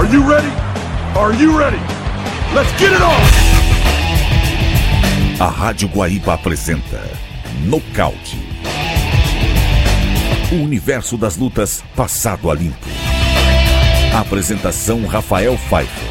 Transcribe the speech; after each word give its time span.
Are 0.00 0.08
you 0.10 0.26
ready? 0.26 0.48
Are 1.14 1.34
you 1.34 1.58
ready? 1.58 1.76
Let's 2.54 2.72
get 2.80 2.90
it 2.90 3.02
on! 3.02 3.20
A 5.38 5.50
Rádio 5.50 5.88
Guaíba 5.88 6.32
apresenta 6.32 7.02
Nocaute. 7.66 8.38
O 10.50 10.54
universo 10.64 11.18
das 11.18 11.36
lutas 11.36 11.84
passado 11.94 12.50
a 12.50 12.54
limpo. 12.54 12.86
Apresentação 14.18 15.04
Rafael 15.04 15.58
Pfeiffer. 15.68 16.08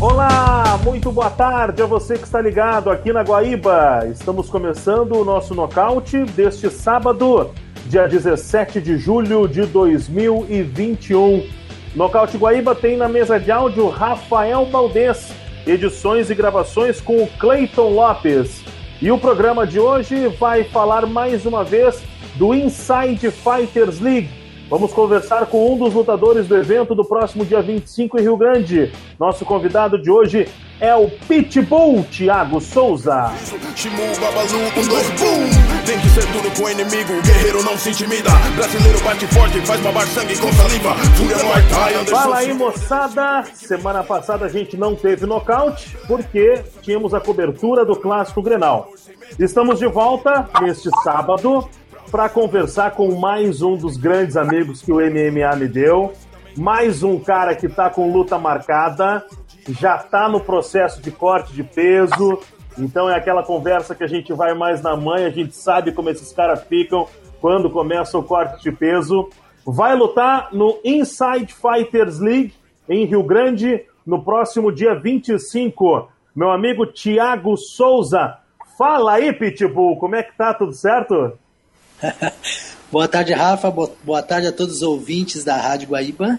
Olá, 0.00 0.80
muito 0.82 1.12
boa 1.12 1.30
tarde 1.30 1.80
a 1.80 1.86
você 1.86 2.18
que 2.18 2.24
está 2.24 2.40
ligado 2.40 2.90
aqui 2.90 3.12
na 3.12 3.22
Guaíba. 3.22 4.04
Estamos 4.10 4.50
começando 4.50 5.12
o 5.12 5.24
nosso 5.24 5.54
nocaute 5.54 6.24
deste 6.24 6.68
sábado, 6.70 7.52
dia 7.86 8.08
17 8.08 8.80
de 8.80 8.96
julho 8.96 9.46
de 9.46 9.66
2021. 9.66 11.46
Nocaute 11.94 12.36
Guaíba 12.36 12.74
tem 12.74 12.96
na 12.96 13.08
mesa 13.08 13.38
de 13.38 13.50
áudio 13.50 13.88
Rafael 13.88 14.64
Valdez, 14.66 15.32
edições 15.66 16.30
e 16.30 16.34
gravações 16.34 17.00
com 17.00 17.22
o 17.22 17.26
Clayton 17.38 17.90
Lopes. 17.90 18.62
E 19.00 19.10
o 19.10 19.18
programa 19.18 19.66
de 19.66 19.78
hoje 19.78 20.28
vai 20.38 20.64
falar 20.64 21.06
mais 21.06 21.44
uma 21.44 21.62
vez 21.62 22.02
do 22.36 22.54
Inside 22.54 23.30
Fighters 23.30 24.00
League 24.00 24.44
Vamos 24.68 24.94
conversar 24.94 25.46
com 25.46 25.72
um 25.72 25.78
dos 25.78 25.92
lutadores 25.92 26.48
do 26.48 26.56
evento 26.56 26.94
do 26.94 27.04
próximo 27.04 27.44
dia 27.44 27.60
25 27.60 28.18
em 28.18 28.22
Rio 28.22 28.36
Grande. 28.36 28.90
Nosso 29.20 29.44
convidado 29.44 30.00
de 30.00 30.10
hoje 30.10 30.48
é 30.84 30.94
o 30.94 31.08
Pitbull 31.08 32.04
Thiago 32.04 32.60
Souza. 32.60 33.32
Tem 35.86 35.98
que 35.98 36.08
ser 36.10 36.26
tudo 36.30 36.54
com 36.54 36.64
o 36.64 36.70
inimigo, 36.70 37.22
guerreiro 37.22 37.62
não 37.62 37.78
se 37.78 37.88
intimida. 37.88 38.28
Brasileiro 38.54 39.00
bate 39.02 39.26
forte, 39.28 39.60
faz 39.62 39.80
babar 39.80 40.06
sangue 40.08 40.36
com 40.38 40.52
saliva. 40.52 40.94
Fúria 41.16 41.38
no 41.38 42.06
Fala 42.10 42.36
aí, 42.36 42.52
moçada. 42.52 43.44
Semana 43.54 44.04
passada 44.04 44.44
a 44.44 44.48
gente 44.48 44.76
não 44.76 44.94
teve 44.94 45.24
nocaute 45.24 45.96
porque 46.06 46.62
tínhamos 46.82 47.14
a 47.14 47.20
cobertura 47.20 47.82
do 47.86 47.96
Clássico 47.96 48.42
Grenal. 48.42 48.90
Estamos 49.38 49.78
de 49.78 49.86
volta 49.86 50.46
neste 50.60 50.90
sábado 51.02 51.66
para 52.10 52.28
conversar 52.28 52.90
com 52.90 53.18
mais 53.18 53.62
um 53.62 53.74
dos 53.74 53.96
grandes 53.96 54.36
amigos 54.36 54.82
que 54.82 54.92
o 54.92 54.96
MMA 54.96 55.56
me 55.56 55.66
deu. 55.66 56.12
Mais 56.56 57.02
um 57.02 57.18
cara 57.18 57.56
que 57.56 57.66
está 57.66 57.90
com 57.90 58.12
luta 58.12 58.38
marcada, 58.38 59.24
já 59.72 59.96
está 59.96 60.28
no 60.28 60.40
processo 60.40 61.00
de 61.00 61.10
corte 61.10 61.52
de 61.52 61.62
peso. 61.62 62.40
Então 62.78 63.08
é 63.08 63.16
aquela 63.16 63.42
conversa 63.42 63.94
que 63.94 64.04
a 64.04 64.08
gente 64.08 64.32
vai 64.32 64.54
mais 64.54 64.82
na 64.82 64.96
mãe, 64.96 65.24
a 65.24 65.30
gente 65.30 65.54
sabe 65.54 65.92
como 65.92 66.10
esses 66.10 66.32
caras 66.32 66.64
ficam 66.64 67.06
quando 67.40 67.70
começa 67.70 68.18
o 68.18 68.22
corte 68.22 68.62
de 68.62 68.72
peso. 68.72 69.28
Vai 69.64 69.96
lutar 69.96 70.48
no 70.52 70.78
Inside 70.84 71.54
Fighters 71.54 72.18
League 72.18 72.54
em 72.88 73.06
Rio 73.06 73.22
Grande 73.22 73.84
no 74.04 74.22
próximo 74.22 74.72
dia 74.72 74.94
25. 74.94 76.08
Meu 76.34 76.50
amigo 76.50 76.86
Thiago 76.86 77.56
Souza. 77.56 78.38
Fala 78.76 79.14
aí, 79.14 79.32
Pitbull, 79.32 79.96
como 79.96 80.16
é 80.16 80.22
que 80.22 80.36
tá? 80.36 80.52
Tudo 80.52 80.72
certo? 80.72 81.38
boa 82.90 83.06
tarde, 83.06 83.32
Rafa. 83.32 83.70
Boa 83.70 84.22
tarde 84.22 84.48
a 84.48 84.52
todos 84.52 84.76
os 84.76 84.82
ouvintes 84.82 85.44
da 85.44 85.56
Rádio 85.56 85.88
Guaíba, 85.88 86.38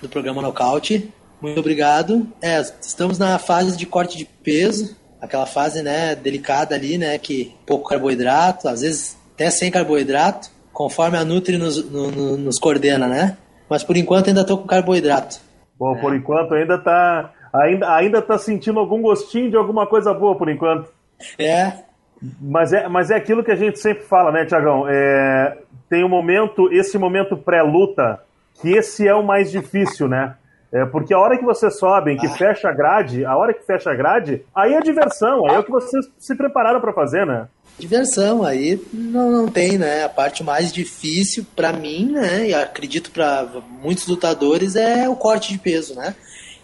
do 0.00 0.08
programa 0.08 0.42
Nocaute. 0.42 1.10
Muito 1.40 1.58
obrigado. 1.60 2.26
É, 2.40 2.60
estamos 2.60 3.18
na 3.18 3.38
fase 3.38 3.76
de 3.76 3.86
corte 3.86 4.18
de 4.18 4.24
peso, 4.24 4.96
aquela 5.20 5.46
fase 5.46 5.82
né, 5.82 6.14
delicada 6.14 6.74
ali, 6.74 6.98
né? 6.98 7.16
Que 7.18 7.54
pouco 7.66 7.88
carboidrato, 7.88 8.68
às 8.68 8.82
vezes 8.82 9.18
até 9.34 9.50
sem 9.50 9.70
carboidrato, 9.70 10.50
conforme 10.72 11.16
a 11.16 11.24
Nutri 11.24 11.56
nos, 11.56 11.90
no, 11.90 12.36
nos 12.36 12.58
coordena, 12.58 13.06
né? 13.06 13.36
Mas 13.68 13.82
por 13.82 13.96
enquanto 13.96 14.28
ainda 14.28 14.42
estou 14.42 14.58
com 14.58 14.66
carboidrato. 14.66 15.40
Bom, 15.78 15.96
é. 15.96 16.00
por 16.00 16.14
enquanto 16.14 16.54
ainda 16.54 16.76
tá. 16.76 17.32
Ainda, 17.52 17.94
ainda 17.96 18.22
tá 18.22 18.38
sentindo 18.38 18.78
algum 18.78 19.02
gostinho 19.02 19.50
de 19.50 19.56
alguma 19.56 19.86
coisa 19.86 20.14
boa 20.14 20.36
por 20.36 20.48
enquanto. 20.48 20.88
É, 21.38 21.72
mas 22.40 22.72
é, 22.72 22.86
mas 22.86 23.10
é 23.10 23.16
aquilo 23.16 23.42
que 23.42 23.50
a 23.50 23.56
gente 23.56 23.78
sempre 23.78 24.04
fala, 24.04 24.30
né, 24.30 24.44
Tiagão? 24.44 24.84
É, 24.88 25.56
tem 25.88 26.04
um 26.04 26.08
momento, 26.08 26.70
esse 26.72 26.98
momento 26.98 27.36
pré-luta, 27.36 28.20
que 28.60 28.70
esse 28.70 29.08
é 29.08 29.14
o 29.14 29.24
mais 29.24 29.50
difícil, 29.50 30.06
né? 30.06 30.34
É, 30.72 30.84
porque 30.84 31.12
a 31.12 31.18
hora 31.18 31.36
que 31.36 31.44
vocês 31.44 31.78
sobem, 31.78 32.16
que 32.16 32.28
fecha 32.28 32.68
a 32.68 32.72
grade, 32.72 33.24
a 33.24 33.36
hora 33.36 33.52
que 33.52 33.66
fecha 33.66 33.90
a 33.90 33.94
grade, 33.94 34.42
aí 34.54 34.74
é 34.74 34.80
diversão, 34.80 35.46
aí 35.46 35.56
é 35.56 35.58
o 35.58 35.64
que 35.64 35.70
vocês 35.70 36.06
se 36.18 36.34
prepararam 36.36 36.80
para 36.80 36.92
fazer, 36.92 37.26
né? 37.26 37.48
Diversão, 37.78 38.44
aí 38.44 38.80
não, 38.92 39.30
não 39.30 39.48
tem, 39.48 39.78
né? 39.78 40.04
A 40.04 40.08
parte 40.08 40.44
mais 40.44 40.72
difícil 40.72 41.44
para 41.56 41.72
mim, 41.72 42.12
né? 42.12 42.48
E 42.48 42.54
acredito 42.54 43.10
para 43.10 43.48
muitos 43.82 44.06
lutadores 44.06 44.76
é 44.76 45.08
o 45.08 45.16
corte 45.16 45.52
de 45.52 45.58
peso, 45.58 45.94
né? 45.96 46.14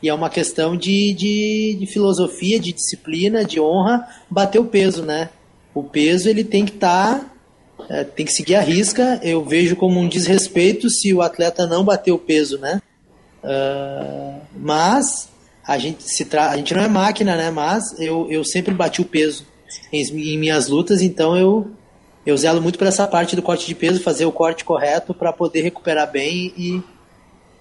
E 0.03 0.09
é 0.09 0.15
uma 0.15 0.31
questão 0.31 0.77
de, 0.77 1.13
de, 1.15 1.77
de 1.81 1.87
filosofia, 1.87 2.61
de 2.61 2.73
disciplina, 2.73 3.45
de 3.45 3.61
honra, 3.61 4.07
bater 4.31 4.61
o 4.61 4.67
peso, 4.67 5.05
né? 5.05 5.31
o 5.77 5.83
peso 5.83 6.27
ele 6.27 6.43
tem 6.43 6.65
que 6.65 6.73
estar 6.73 7.21
tá, 7.21 7.87
é, 7.91 8.03
tem 8.03 8.25
que 8.25 8.33
seguir 8.33 8.55
a 8.55 8.63
risca. 8.63 9.21
Eu 9.23 9.45
vejo 9.45 9.77
como 9.77 10.01
um 10.01 10.09
desrespeito 10.09 10.89
se 10.89 11.13
o 11.13 11.21
atleta 11.21 11.67
não 11.67 11.85
bater 11.85 12.13
o 12.13 12.19
peso, 12.19 12.59
né? 12.59 12.81
Uh, 13.43 14.41
mas 14.57 15.29
a 15.67 15.79
gente 15.79 16.03
se 16.03 16.25
tra 16.25 16.51
a 16.51 16.57
gente 16.57 16.75
não 16.75 16.83
é 16.83 16.89
máquina, 16.89 17.37
né? 17.37 17.51
Mas 17.51 17.99
eu, 17.99 18.31
eu 18.31 18.45
sempre 18.45 18.75
bati 18.75 19.01
o 19.01 19.05
peso 19.05 19.47
em, 19.93 20.03
em 20.03 20.39
minhas 20.39 20.69
lutas, 20.69 21.03
então 21.03 21.37
eu 21.37 21.71
eu 22.27 22.37
zelo 22.37 22.61
muito 22.61 22.77
para 22.77 22.89
essa 22.89 23.07
parte 23.07 23.37
do 23.37 23.43
corte 23.43 23.67
de 23.67 23.75
peso, 23.75 24.03
fazer 24.03 24.27
o 24.27 24.33
corte 24.33 24.65
correto 24.65 25.15
para 25.15 25.33
poder 25.33 25.63
recuperar 25.63 26.11
bem 26.11 26.53
e, 26.57 26.83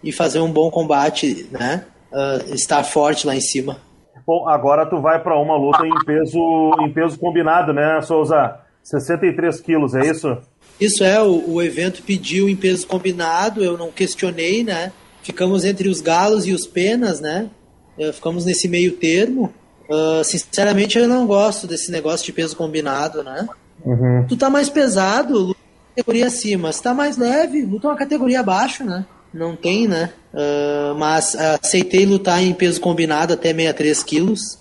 e 0.04 0.12
fazer 0.12 0.40
um 0.40 0.52
bom 0.52 0.72
combate, 0.72 1.48
né? 1.52 1.86
Uh, 2.12 2.54
estar 2.56 2.84
forte 2.84 3.28
lá 3.28 3.36
em 3.36 3.42
cima. 3.42 3.78
Bom, 4.26 4.50
agora 4.50 4.88
tu 4.88 5.00
vai 5.00 5.22
para 5.22 5.40
uma 5.40 5.56
luta 5.56 5.86
em 5.86 6.04
peso, 6.04 6.40
em 6.82 6.92
peso 6.92 7.20
combinado, 7.20 7.72
né, 7.74 8.02
Souza? 8.02 8.60
63 8.82 9.62
quilos, 9.62 9.94
é 9.94 10.08
isso? 10.08 10.36
Isso 10.80 11.04
é, 11.04 11.22
o, 11.22 11.54
o 11.54 11.62
evento 11.62 12.02
pediu 12.02 12.50
em 12.50 12.56
peso 12.56 12.88
combinado, 12.88 13.64
eu 13.64 13.78
não 13.78 13.92
questionei, 13.92 14.64
né? 14.64 14.92
Ficamos 15.26 15.66
entre 15.66 15.90
os 15.90 16.02
galos 16.02 16.46
e 16.46 16.54
os 16.54 16.68
penas, 16.68 17.20
né? 17.20 17.50
Uh, 17.98 18.14
ficamos 18.14 18.46
nesse 18.46 18.68
meio 18.68 18.92
termo. 18.92 19.52
Uh, 19.90 20.24
sinceramente, 20.24 21.00
eu 21.00 21.08
não 21.08 21.26
gosto 21.26 21.66
desse 21.66 21.92
negócio 21.92 22.24
de 22.24 22.32
peso 22.32 22.56
combinado, 22.56 23.24
né? 23.24 23.48
Uhum. 23.84 24.24
Tu 24.28 24.38
tá 24.38 24.52
mais 24.52 24.70
pesado, 24.70 25.34
luta 25.34 25.60
uma 25.60 25.96
categoria 25.96 26.28
acima. 26.28 26.72
Se 26.72 26.84
tá 26.84 26.94
mais 26.94 27.18
leve, 27.18 27.64
luta 27.64 27.88
uma 27.88 27.96
categoria 27.96 28.42
abaixo, 28.42 28.84
né? 28.84 29.04
Não 29.34 29.56
tem, 29.56 29.88
né? 29.88 30.14
Uh, 30.32 30.94
mas 30.94 31.36
aceitei 31.36 32.06
lutar 32.06 32.44
em 32.44 32.54
peso 32.54 32.80
combinado 32.80 33.34
até 33.34 33.50
63 33.50 34.04
quilos. 34.04 34.60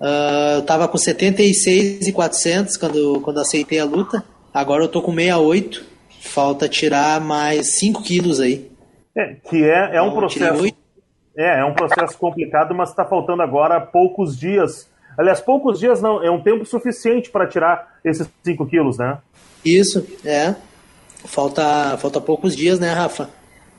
Uh, 0.00 0.56
eu 0.56 0.62
tava 0.62 0.88
com 0.88 0.98
76 0.98 2.08
e 2.08 2.12
400 2.12 2.76
quando, 2.76 3.20
quando 3.20 3.38
aceitei 3.38 3.78
a 3.78 3.84
luta. 3.84 4.24
Agora 4.52 4.82
eu 4.82 4.88
tô 4.88 5.00
com 5.00 5.14
68. 5.14 5.84
Falta 6.22 6.68
tirar 6.68 7.20
mais 7.20 7.78
5 7.78 8.02
quilos 8.02 8.40
aí. 8.40 8.71
É, 9.16 9.34
que 9.34 9.64
é, 9.64 9.96
é 9.96 10.02
um 10.02 10.14
processo. 10.14 10.64
É, 11.36 11.60
é 11.60 11.64
um 11.64 11.74
processo 11.74 12.16
complicado, 12.18 12.74
mas 12.74 12.90
está 12.90 13.04
faltando 13.04 13.42
agora 13.42 13.80
poucos 13.80 14.38
dias. 14.38 14.88
Aliás, 15.16 15.40
poucos 15.40 15.78
dias 15.78 16.00
não, 16.00 16.22
é 16.22 16.30
um 16.30 16.42
tempo 16.42 16.64
suficiente 16.64 17.30
para 17.30 17.46
tirar 17.46 17.98
esses 18.04 18.28
5 18.44 18.66
quilos, 18.66 18.98
né? 18.98 19.18
Isso, 19.64 20.06
é. 20.24 20.54
Falta, 21.24 21.96
falta 21.98 22.20
poucos 22.20 22.56
dias, 22.56 22.78
né, 22.78 22.92
Rafa? 22.92 23.30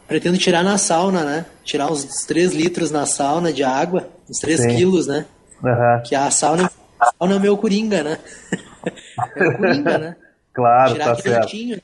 Pretendo 0.07 0.37
tirar 0.37 0.63
na 0.63 0.77
sauna, 0.77 1.23
né? 1.23 1.45
Tirar 1.63 1.91
uns 1.91 2.25
3 2.25 2.53
litros 2.53 2.91
na 2.91 3.05
sauna 3.05 3.51
de 3.51 3.63
água, 3.63 4.09
uns 4.29 4.39
3 4.39 4.61
Sim. 4.61 4.75
quilos, 4.75 5.07
né? 5.07 5.25
Uhum. 5.63 6.03
Que 6.03 6.15
a 6.15 6.29
sauna, 6.29 6.71
a 6.99 7.11
sauna 7.17 7.35
é 7.35 7.39
meu 7.39 7.57
coringa, 7.57 8.03
né? 8.03 8.17
é 9.35 9.47
o 9.47 9.57
coringa, 9.57 9.97
né? 9.97 10.15
Claro, 10.53 10.93
tirar 10.93 11.05
tá 11.05 11.15
certo. 11.15 11.83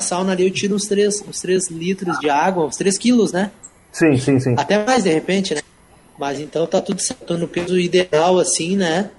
Sauna 0.00 0.32
ali 0.32 0.46
eu 0.46 0.52
tiro 0.52 0.74
uns 0.74 0.86
3, 0.86 1.24
uns 1.28 1.40
3 1.40 1.70
litros 1.70 2.18
de 2.18 2.30
água, 2.30 2.66
uns 2.66 2.76
3 2.76 2.96
quilos, 2.98 3.32
né? 3.32 3.50
Sim, 3.92 4.16
sim, 4.16 4.38
sim. 4.38 4.54
Até 4.56 4.84
mais 4.84 5.04
de 5.04 5.12
repente, 5.12 5.54
né? 5.54 5.60
Mas 6.18 6.40
então 6.40 6.66
tá 6.66 6.80
tudo 6.80 7.00
certo 7.00 7.36
no 7.36 7.48
peso 7.48 7.78
ideal, 7.78 8.38
assim, 8.38 8.76
né? 8.76 9.10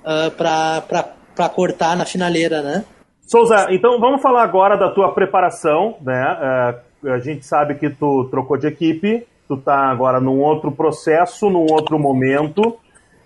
Uh, 0.00 0.30
pra, 0.32 0.80
pra, 0.82 1.02
pra 1.34 1.48
cortar 1.48 1.96
na 1.96 2.04
finaleira, 2.04 2.62
né? 2.62 2.84
Souza, 3.26 3.68
então 3.70 4.00
vamos 4.00 4.20
falar 4.20 4.42
agora 4.42 4.76
da 4.76 4.90
tua 4.90 5.12
preparação, 5.12 5.96
né? 6.00 6.76
Uh 6.76 6.90
a 7.08 7.18
gente 7.18 7.46
sabe 7.46 7.76
que 7.76 7.88
tu 7.88 8.28
trocou 8.30 8.56
de 8.56 8.66
equipe, 8.66 9.26
tu 9.48 9.56
tá 9.56 9.90
agora 9.90 10.20
num 10.20 10.40
outro 10.40 10.70
processo, 10.70 11.48
num 11.48 11.66
outro 11.70 11.98
momento. 11.98 12.78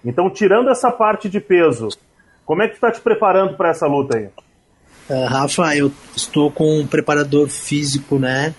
Então, 0.05 0.31
tirando 0.31 0.71
essa 0.71 0.93
parte 0.93 1.29
de 1.29 1.41
peso, 1.41 1.89
como 2.45 2.63
é 2.63 2.69
que 2.69 2.75
tu 2.75 2.81
tá 2.81 2.93
te 2.93 3.01
preparando 3.01 3.57
para 3.57 3.71
essa 3.71 3.87
luta 3.87 4.17
aí? 4.17 4.29
Uh, 5.09 5.27
Rafa, 5.27 5.77
eu 5.77 5.93
estou 6.17 6.51
com 6.51 6.81
um 6.81 6.87
preparador 6.87 7.49
físico, 7.49 8.19
né? 8.19 8.55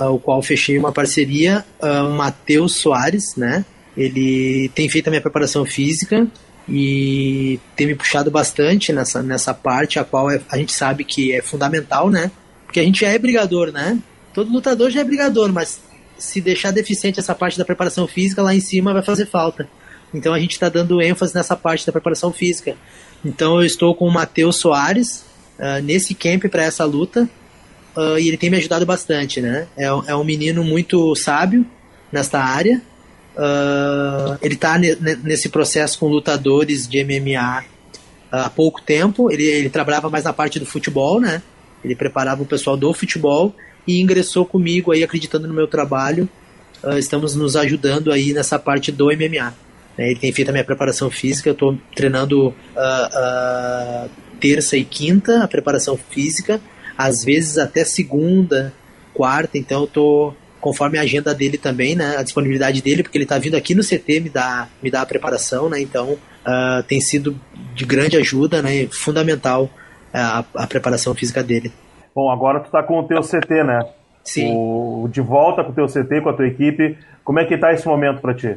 Uh, 0.00 0.06
o 0.06 0.18
qual 0.18 0.40
fechei 0.42 0.78
uma 0.78 0.90
parceria, 0.90 1.64
uh, 1.82 2.08
o 2.08 2.12
Matheus 2.12 2.76
Soares, 2.76 3.36
né? 3.36 3.64
Ele 3.96 4.70
tem 4.74 4.88
feito 4.88 5.08
a 5.08 5.10
minha 5.10 5.20
preparação 5.20 5.66
física 5.66 6.26
e 6.66 7.60
tem 7.76 7.86
me 7.86 7.94
puxado 7.94 8.30
bastante 8.30 8.92
nessa, 8.92 9.22
nessa 9.22 9.52
parte, 9.52 9.98
a 9.98 10.04
qual 10.04 10.30
é, 10.30 10.40
a 10.48 10.56
gente 10.56 10.72
sabe 10.72 11.04
que 11.04 11.32
é 11.32 11.42
fundamental, 11.42 12.08
né? 12.08 12.30
Porque 12.64 12.80
a 12.80 12.82
gente 12.82 13.04
é 13.04 13.18
brigador, 13.18 13.70
né? 13.70 13.98
Todo 14.32 14.50
lutador 14.50 14.90
já 14.90 15.00
é 15.00 15.04
brigador, 15.04 15.52
mas 15.52 15.78
se 16.16 16.40
deixar 16.40 16.70
deficiente 16.70 17.20
essa 17.20 17.34
parte 17.34 17.58
da 17.58 17.64
preparação 17.66 18.06
física, 18.06 18.42
lá 18.42 18.54
em 18.54 18.60
cima 18.60 18.94
vai 18.94 19.02
fazer 19.02 19.26
falta. 19.26 19.68
Então 20.14 20.32
a 20.32 20.38
gente 20.38 20.52
está 20.52 20.70
dando 20.70 21.02
ênfase 21.02 21.34
nessa 21.34 21.56
parte 21.56 21.84
da 21.84 21.92
preparação 21.92 22.32
física. 22.32 22.76
Então 23.22 23.56
eu 23.56 23.66
estou 23.66 23.94
com 23.94 24.06
o 24.06 24.12
Matheus 24.12 24.56
Soares 24.56 25.24
uh, 25.58 25.82
nesse 25.82 26.14
camp 26.14 26.44
para 26.46 26.64
essa 26.64 26.84
luta 26.84 27.28
uh, 27.96 28.18
e 28.18 28.28
ele 28.28 28.36
tem 28.36 28.50
me 28.50 28.56
ajudado 28.56 28.84
bastante, 28.84 29.40
né? 29.40 29.66
É, 29.76 29.84
é 29.84 30.16
um 30.16 30.24
menino 30.24 30.64
muito 30.64 31.14
sábio 31.16 31.66
nesta 32.10 32.40
área. 32.40 32.82
Uh, 33.34 34.38
ele 34.42 34.54
está 34.54 34.78
nesse 34.78 35.48
processo 35.48 35.98
com 35.98 36.06
lutadores 36.06 36.86
de 36.86 37.02
MMA 37.02 37.64
há 38.30 38.50
pouco 38.50 38.82
tempo. 38.82 39.30
Ele, 39.30 39.44
ele 39.44 39.70
trabalhava 39.70 40.10
mais 40.10 40.24
na 40.24 40.32
parte 40.32 40.58
do 40.58 40.66
futebol, 40.66 41.20
né? 41.20 41.42
Ele 41.84 41.94
preparava 41.94 42.42
o 42.42 42.46
pessoal 42.46 42.76
do 42.76 42.92
futebol 42.92 43.54
e 43.86 44.00
ingressou 44.00 44.44
comigo 44.46 44.92
aí 44.92 45.02
acreditando 45.02 45.48
no 45.48 45.54
meu 45.54 45.66
trabalho. 45.66 46.28
Uh, 46.82 46.98
estamos 46.98 47.34
nos 47.34 47.56
ajudando 47.56 48.12
aí 48.12 48.32
nessa 48.32 48.58
parte 48.58 48.90
do 48.92 49.06
MMA. 49.06 49.54
Né? 49.96 50.10
Ele 50.10 50.18
tem 50.18 50.32
feito 50.32 50.48
a 50.48 50.52
minha 50.52 50.64
preparação 50.64 51.10
física, 51.10 51.48
eu 51.48 51.52
estou 51.52 51.78
treinando 51.94 52.48
uh, 52.48 52.54
uh, 52.76 54.10
terça 54.42 54.76
e 54.76 54.84
quinta 54.84 55.44
a 55.44 55.48
preparação 55.48 55.96
física, 55.96 56.60
às 56.98 57.24
vezes 57.24 57.56
até 57.56 57.84
segunda, 57.84 58.72
quarta, 59.14 59.56
então 59.56 59.80
eu 59.80 59.84
estou 59.84 60.36
conforme 60.60 60.98
a 60.98 61.02
agenda 61.02 61.34
dele 61.34 61.56
também, 61.56 61.94
né, 61.94 62.16
a 62.16 62.22
disponibilidade 62.22 62.82
dele, 62.82 63.02
porque 63.02 63.16
ele 63.16 63.24
está 63.24 63.38
vindo 63.38 63.56
aqui 63.56 63.74
no 63.74 63.82
CT 63.82 64.20
me 64.20 64.28
dar 64.28 64.68
me 64.82 64.90
dar 64.90 65.02
a 65.02 65.06
preparação, 65.06 65.68
né, 65.68 65.80
então 65.80 66.12
uh, 66.12 66.82
tem 66.86 67.00
sido 67.00 67.38
de 67.74 67.84
grande 67.84 68.16
ajuda, 68.16 68.60
né, 68.60 68.88
fundamental 68.90 69.70
a, 70.12 70.44
a 70.54 70.66
preparação 70.66 71.14
física 71.14 71.42
dele. 71.42 71.72
Bom, 72.14 72.30
agora 72.30 72.60
tu 72.60 72.66
está 72.66 72.82
com 72.82 72.98
o 72.98 73.04
teu 73.04 73.20
CT, 73.22 73.64
né? 73.64 73.80
Sim. 74.22 74.52
O, 74.54 75.08
de 75.10 75.20
volta 75.20 75.64
com 75.64 75.70
o 75.70 75.74
teu 75.74 75.86
CT, 75.86 76.20
com 76.20 76.28
a 76.28 76.32
tua 76.34 76.46
equipe. 76.46 76.98
Como 77.24 77.40
é 77.40 77.44
que 77.46 77.54
está 77.54 77.72
esse 77.72 77.86
momento 77.86 78.20
para 78.20 78.34
ti? 78.34 78.56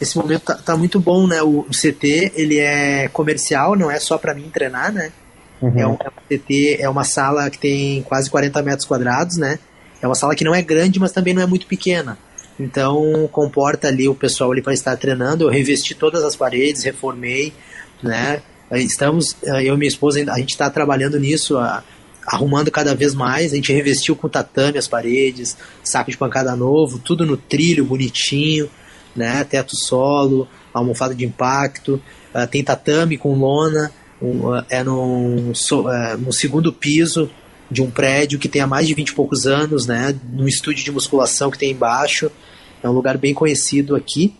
Esse 0.00 0.16
momento 0.16 0.42
tá, 0.42 0.54
tá, 0.54 0.76
muito 0.76 0.98
bom, 0.98 1.26
né? 1.26 1.42
O, 1.42 1.60
o, 1.60 1.70
CT, 1.70 2.32
ele 2.34 2.58
é 2.58 3.08
comercial, 3.08 3.76
não 3.76 3.90
é 3.90 4.00
só 4.00 4.18
para 4.18 4.34
mim 4.34 4.50
treinar, 4.52 4.92
né? 4.92 5.12
Uhum. 5.62 5.78
É, 5.78 5.86
um, 5.86 5.92
é 5.92 6.08
um 6.08 6.38
CT, 6.38 6.76
é 6.80 6.88
uma 6.88 7.04
sala 7.04 7.48
que 7.48 7.58
tem 7.58 8.02
quase 8.02 8.28
40 8.28 8.62
metros 8.62 8.86
quadrados, 8.86 9.36
né? 9.36 9.58
É 10.02 10.06
uma 10.06 10.14
sala 10.14 10.34
que 10.34 10.44
não 10.44 10.54
é 10.54 10.60
grande, 10.60 10.98
mas 10.98 11.12
também 11.12 11.32
não 11.32 11.42
é 11.42 11.46
muito 11.46 11.66
pequena. 11.66 12.18
Então, 12.58 13.28
comporta 13.32 13.88
ali 13.88 14.08
o 14.08 14.14
pessoal 14.14 14.52
ali 14.52 14.62
para 14.62 14.74
estar 14.74 14.96
treinando. 14.96 15.44
Eu 15.44 15.50
revesti 15.50 15.94
todas 15.94 16.22
as 16.22 16.36
paredes, 16.36 16.82
reformei, 16.82 17.52
né? 18.02 18.42
Estamos, 18.72 19.36
eu 19.42 19.74
e 19.74 19.76
minha 19.76 19.88
esposa, 19.88 20.20
a 20.32 20.38
gente 20.38 20.50
está 20.50 20.68
trabalhando 20.70 21.18
nisso, 21.18 21.56
arrumando 22.26 22.70
cada 22.70 22.94
vez 22.94 23.14
mais. 23.14 23.52
A 23.52 23.56
gente 23.56 23.72
revestiu 23.72 24.16
com 24.16 24.28
tatame 24.28 24.78
as 24.78 24.88
paredes, 24.88 25.56
saco 25.82 26.10
de 26.10 26.16
pancada 26.16 26.54
novo, 26.56 26.98
tudo 26.98 27.26
no 27.26 27.36
trilho, 27.36 27.84
bonitinho, 27.84 28.70
né? 29.14 29.44
Teto 29.44 29.76
solo, 29.76 30.48
almofada 30.72 31.14
de 31.14 31.24
impacto, 31.24 32.02
uh, 32.34 32.46
tem 32.46 32.62
tatame 32.62 33.16
com 33.16 33.34
lona, 33.34 33.92
um, 34.20 34.48
uh, 34.48 34.64
é 34.68 34.82
no, 34.82 35.54
so, 35.54 35.82
uh, 35.82 36.18
no 36.18 36.32
segundo 36.32 36.72
piso 36.72 37.30
de 37.70 37.82
um 37.82 37.90
prédio 37.90 38.38
que 38.38 38.48
tem 38.48 38.62
há 38.62 38.66
mais 38.66 38.86
de 38.86 38.94
20 38.94 39.08
e 39.08 39.14
poucos 39.14 39.46
anos, 39.46 39.86
né? 39.86 40.14
Num 40.32 40.46
estúdio 40.46 40.84
de 40.84 40.92
musculação 40.92 41.50
que 41.50 41.58
tem 41.58 41.72
embaixo. 41.72 42.30
É 42.82 42.88
um 42.88 42.92
lugar 42.92 43.16
bem 43.16 43.32
conhecido 43.32 43.96
aqui. 43.96 44.34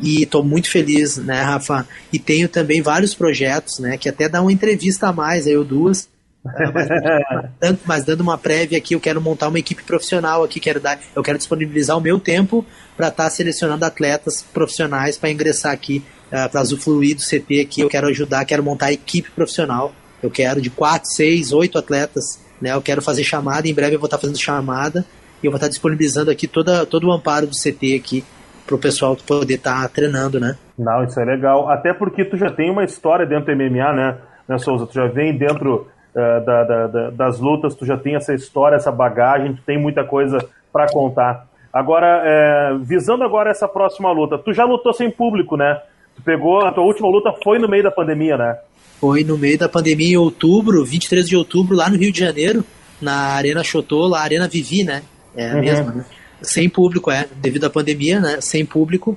E 0.00 0.22
estou 0.22 0.44
muito 0.44 0.70
feliz, 0.70 1.16
né, 1.16 1.42
Rafa? 1.42 1.86
E 2.12 2.18
tenho 2.18 2.48
também 2.48 2.80
vários 2.80 3.14
projetos, 3.14 3.80
né? 3.80 3.96
Que 3.98 4.08
até 4.08 4.28
dá 4.28 4.40
uma 4.40 4.52
entrevista 4.52 5.08
a 5.08 5.12
mais, 5.12 5.46
aí 5.46 5.52
eu 5.52 5.64
duas, 5.64 6.08
mas, 6.44 7.78
mas, 7.84 8.04
dando 8.04 8.20
uma 8.20 8.38
prévia 8.38 8.78
aqui, 8.78 8.94
eu 8.94 9.00
quero 9.00 9.20
montar 9.20 9.48
uma 9.48 9.58
equipe 9.58 9.82
profissional 9.82 10.44
aqui, 10.44 10.60
quero 10.60 10.80
dar, 10.80 10.98
eu 11.14 11.22
quero 11.22 11.38
disponibilizar 11.38 11.96
o 11.96 12.00
meu 12.00 12.18
tempo 12.18 12.64
para 12.96 13.08
estar 13.08 13.24
tá 13.24 13.30
selecionando 13.30 13.84
atletas 13.84 14.42
profissionais 14.42 15.16
para 15.16 15.30
ingressar 15.30 15.72
aqui, 15.72 16.02
uh, 16.32 16.48
para 16.50 16.62
usufruir 16.62 17.16
do 17.16 17.22
CT 17.22 17.60
aqui. 17.60 17.80
Eu 17.80 17.88
quero 17.88 18.06
ajudar, 18.08 18.44
quero 18.44 18.62
montar 18.62 18.86
a 18.86 18.92
equipe 18.92 19.30
profissional. 19.30 19.92
Eu 20.22 20.30
quero 20.30 20.60
de 20.60 20.70
4, 20.70 21.08
6, 21.10 21.52
8 21.52 21.78
atletas. 21.78 22.40
Né? 22.60 22.72
Eu 22.72 22.82
quero 22.82 23.00
fazer 23.00 23.22
chamada, 23.22 23.68
em 23.68 23.74
breve 23.74 23.94
eu 23.94 24.00
vou 24.00 24.06
estar 24.06 24.16
tá 24.16 24.20
fazendo 24.20 24.38
chamada 24.38 25.04
e 25.42 25.46
eu 25.46 25.50
vou 25.52 25.56
estar 25.56 25.66
tá 25.66 25.70
disponibilizando 25.70 26.30
aqui 26.30 26.46
toda, 26.48 26.84
todo 26.84 27.08
o 27.08 27.12
amparo 27.12 27.46
do 27.46 27.52
CT 27.52 27.94
aqui 27.94 28.24
para 28.66 28.74
o 28.74 28.78
pessoal 28.78 29.16
poder 29.16 29.54
estar 29.54 29.82
tá 29.82 29.88
treinando, 29.88 30.38
né? 30.38 30.56
Não, 30.78 31.04
isso 31.04 31.18
é 31.18 31.24
legal. 31.24 31.70
Até 31.70 31.94
porque 31.94 32.24
tu 32.24 32.36
já 32.36 32.50
tem 32.50 32.70
uma 32.70 32.84
história 32.84 33.24
dentro 33.24 33.46
do 33.46 33.56
MMA, 33.56 33.92
né, 33.92 34.18
né 34.48 34.58
Souza? 34.58 34.86
Tu 34.86 34.94
já 34.94 35.06
vem 35.06 35.36
dentro 35.36 35.88
uh, 36.18 36.44
da, 36.44 36.64
da, 36.64 36.86
da, 36.86 37.10
das 37.10 37.38
lutas, 37.38 37.74
tu 37.74 37.86
já 37.86 37.96
tem 37.96 38.16
essa 38.16 38.34
história, 38.34 38.76
essa 38.76 38.92
bagagem, 38.92 39.54
tu 39.54 39.62
tem 39.62 39.80
muita 39.80 40.04
coisa 40.04 40.38
para 40.72 40.86
contar. 40.90 41.46
Agora, 41.72 42.22
é, 42.24 42.78
visando 42.82 43.22
agora 43.24 43.50
essa 43.50 43.68
próxima 43.68 44.10
luta, 44.10 44.38
tu 44.38 44.52
já 44.52 44.64
lutou 44.64 44.92
sem 44.92 45.10
público, 45.10 45.56
né? 45.56 45.80
Tu 46.16 46.22
pegou, 46.22 46.64
a 46.64 46.72
tua 46.72 46.84
última 46.84 47.08
luta 47.08 47.32
foi 47.44 47.58
no 47.58 47.68
meio 47.68 47.82
da 47.82 47.90
pandemia, 47.90 48.36
né? 48.36 48.58
Foi 49.00 49.22
no 49.22 49.38
meio 49.38 49.58
da 49.58 49.68
pandemia 49.68 50.14
em 50.14 50.16
outubro, 50.16 50.84
23 50.84 51.28
de 51.28 51.36
outubro, 51.36 51.76
lá 51.76 51.88
no 51.88 51.96
Rio 51.96 52.10
de 52.10 52.18
Janeiro, 52.18 52.64
na 53.00 53.34
Arena 53.34 53.62
Chotô, 53.62 54.08
lá 54.08 54.22
Arena 54.22 54.48
Vivi, 54.48 54.82
né? 54.82 55.02
É 55.36 55.50
a 55.50 55.54
uhum. 55.54 55.60
mesma, 55.60 55.92
né? 55.92 56.04
Sem 56.42 56.68
público, 56.68 57.10
é, 57.10 57.26
devido 57.36 57.64
à 57.64 57.70
pandemia, 57.70 58.18
né? 58.18 58.40
Sem 58.40 58.64
público, 58.64 59.16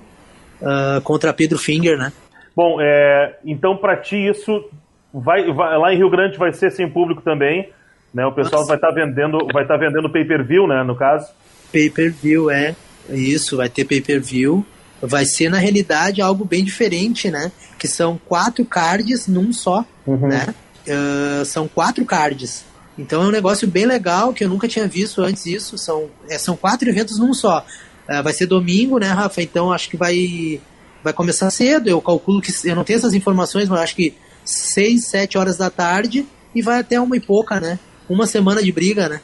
uh, 0.61 1.01
contra 1.01 1.33
Pedro 1.33 1.57
Finger, 1.57 1.97
né? 1.97 2.11
Bom, 2.55 2.79
é, 2.81 3.37
então 3.45 3.77
para 3.77 3.97
ti 3.97 4.17
isso 4.17 4.69
vai, 5.13 5.51
vai, 5.51 5.77
lá 5.77 5.93
em 5.93 5.97
Rio 5.97 6.09
Grande 6.09 6.37
vai 6.37 6.53
ser 6.53 6.71
sem 6.71 6.89
público 6.89 7.21
também, 7.21 7.69
né? 8.13 8.25
O 8.25 8.31
pessoal 8.31 8.61
Nossa. 8.61 8.67
vai 8.67 8.77
estar 8.77 8.89
tá 8.89 8.93
vendendo, 8.93 9.37
vai 9.53 9.63
estar 9.63 9.77
tá 9.77 9.85
vendendo 9.85 10.09
pay-per-view, 10.09 10.67
né? 10.67 10.83
No 10.83 10.95
caso. 10.95 11.31
Pay-per-view 11.71 12.49
é 12.49 12.75
isso, 13.09 13.57
vai 13.57 13.69
ter 13.69 13.85
pay-per-view. 13.85 14.65
Vai 15.01 15.25
ser 15.25 15.49
na 15.49 15.57
realidade 15.57 16.21
algo 16.21 16.45
bem 16.45 16.63
diferente, 16.63 17.31
né? 17.31 17.51
Que 17.79 17.87
são 17.87 18.19
quatro 18.27 18.63
cards 18.63 19.27
num 19.27 19.51
só, 19.51 19.83
uhum. 20.05 20.27
né? 20.27 20.53
Uh, 20.87 21.43
são 21.45 21.67
quatro 21.67 22.05
cards. 22.05 22.63
Então 22.97 23.23
é 23.23 23.25
um 23.25 23.31
negócio 23.31 23.67
bem 23.67 23.85
legal 23.85 24.33
que 24.33 24.43
eu 24.43 24.49
nunca 24.49 24.67
tinha 24.67 24.87
visto 24.87 25.21
antes 25.21 25.45
isso. 25.45 25.77
São, 25.77 26.07
é, 26.29 26.37
são 26.37 26.55
quatro 26.55 26.87
eventos 26.87 27.17
num 27.17 27.33
só. 27.33 27.65
Uh, 28.07 28.21
vai 28.21 28.33
ser 28.33 28.45
domingo, 28.45 28.99
né, 28.99 29.07
Rafa? 29.07 29.41
Então 29.41 29.71
acho 29.71 29.89
que 29.89 29.97
vai 29.97 30.61
vai 31.03 31.13
começar 31.13 31.49
cedo. 31.49 31.89
Eu 31.89 31.99
calculo 31.99 32.41
que 32.41 32.51
eu 32.65 32.75
não 32.75 32.83
tenho 32.83 32.97
essas 32.97 33.13
informações, 33.13 33.67
mas 33.67 33.79
acho 33.79 33.95
que 33.95 34.13
6, 34.43 35.05
7 35.05 35.37
horas 35.37 35.57
da 35.57 35.69
tarde 35.69 36.25
e 36.53 36.61
vai 36.61 36.79
até 36.79 36.99
uma 36.99 37.15
e 37.15 37.19
pouca, 37.19 37.59
né? 37.59 37.79
Uma 38.09 38.25
semana 38.25 38.61
de 38.61 38.71
briga, 38.71 39.07
né? 39.07 39.21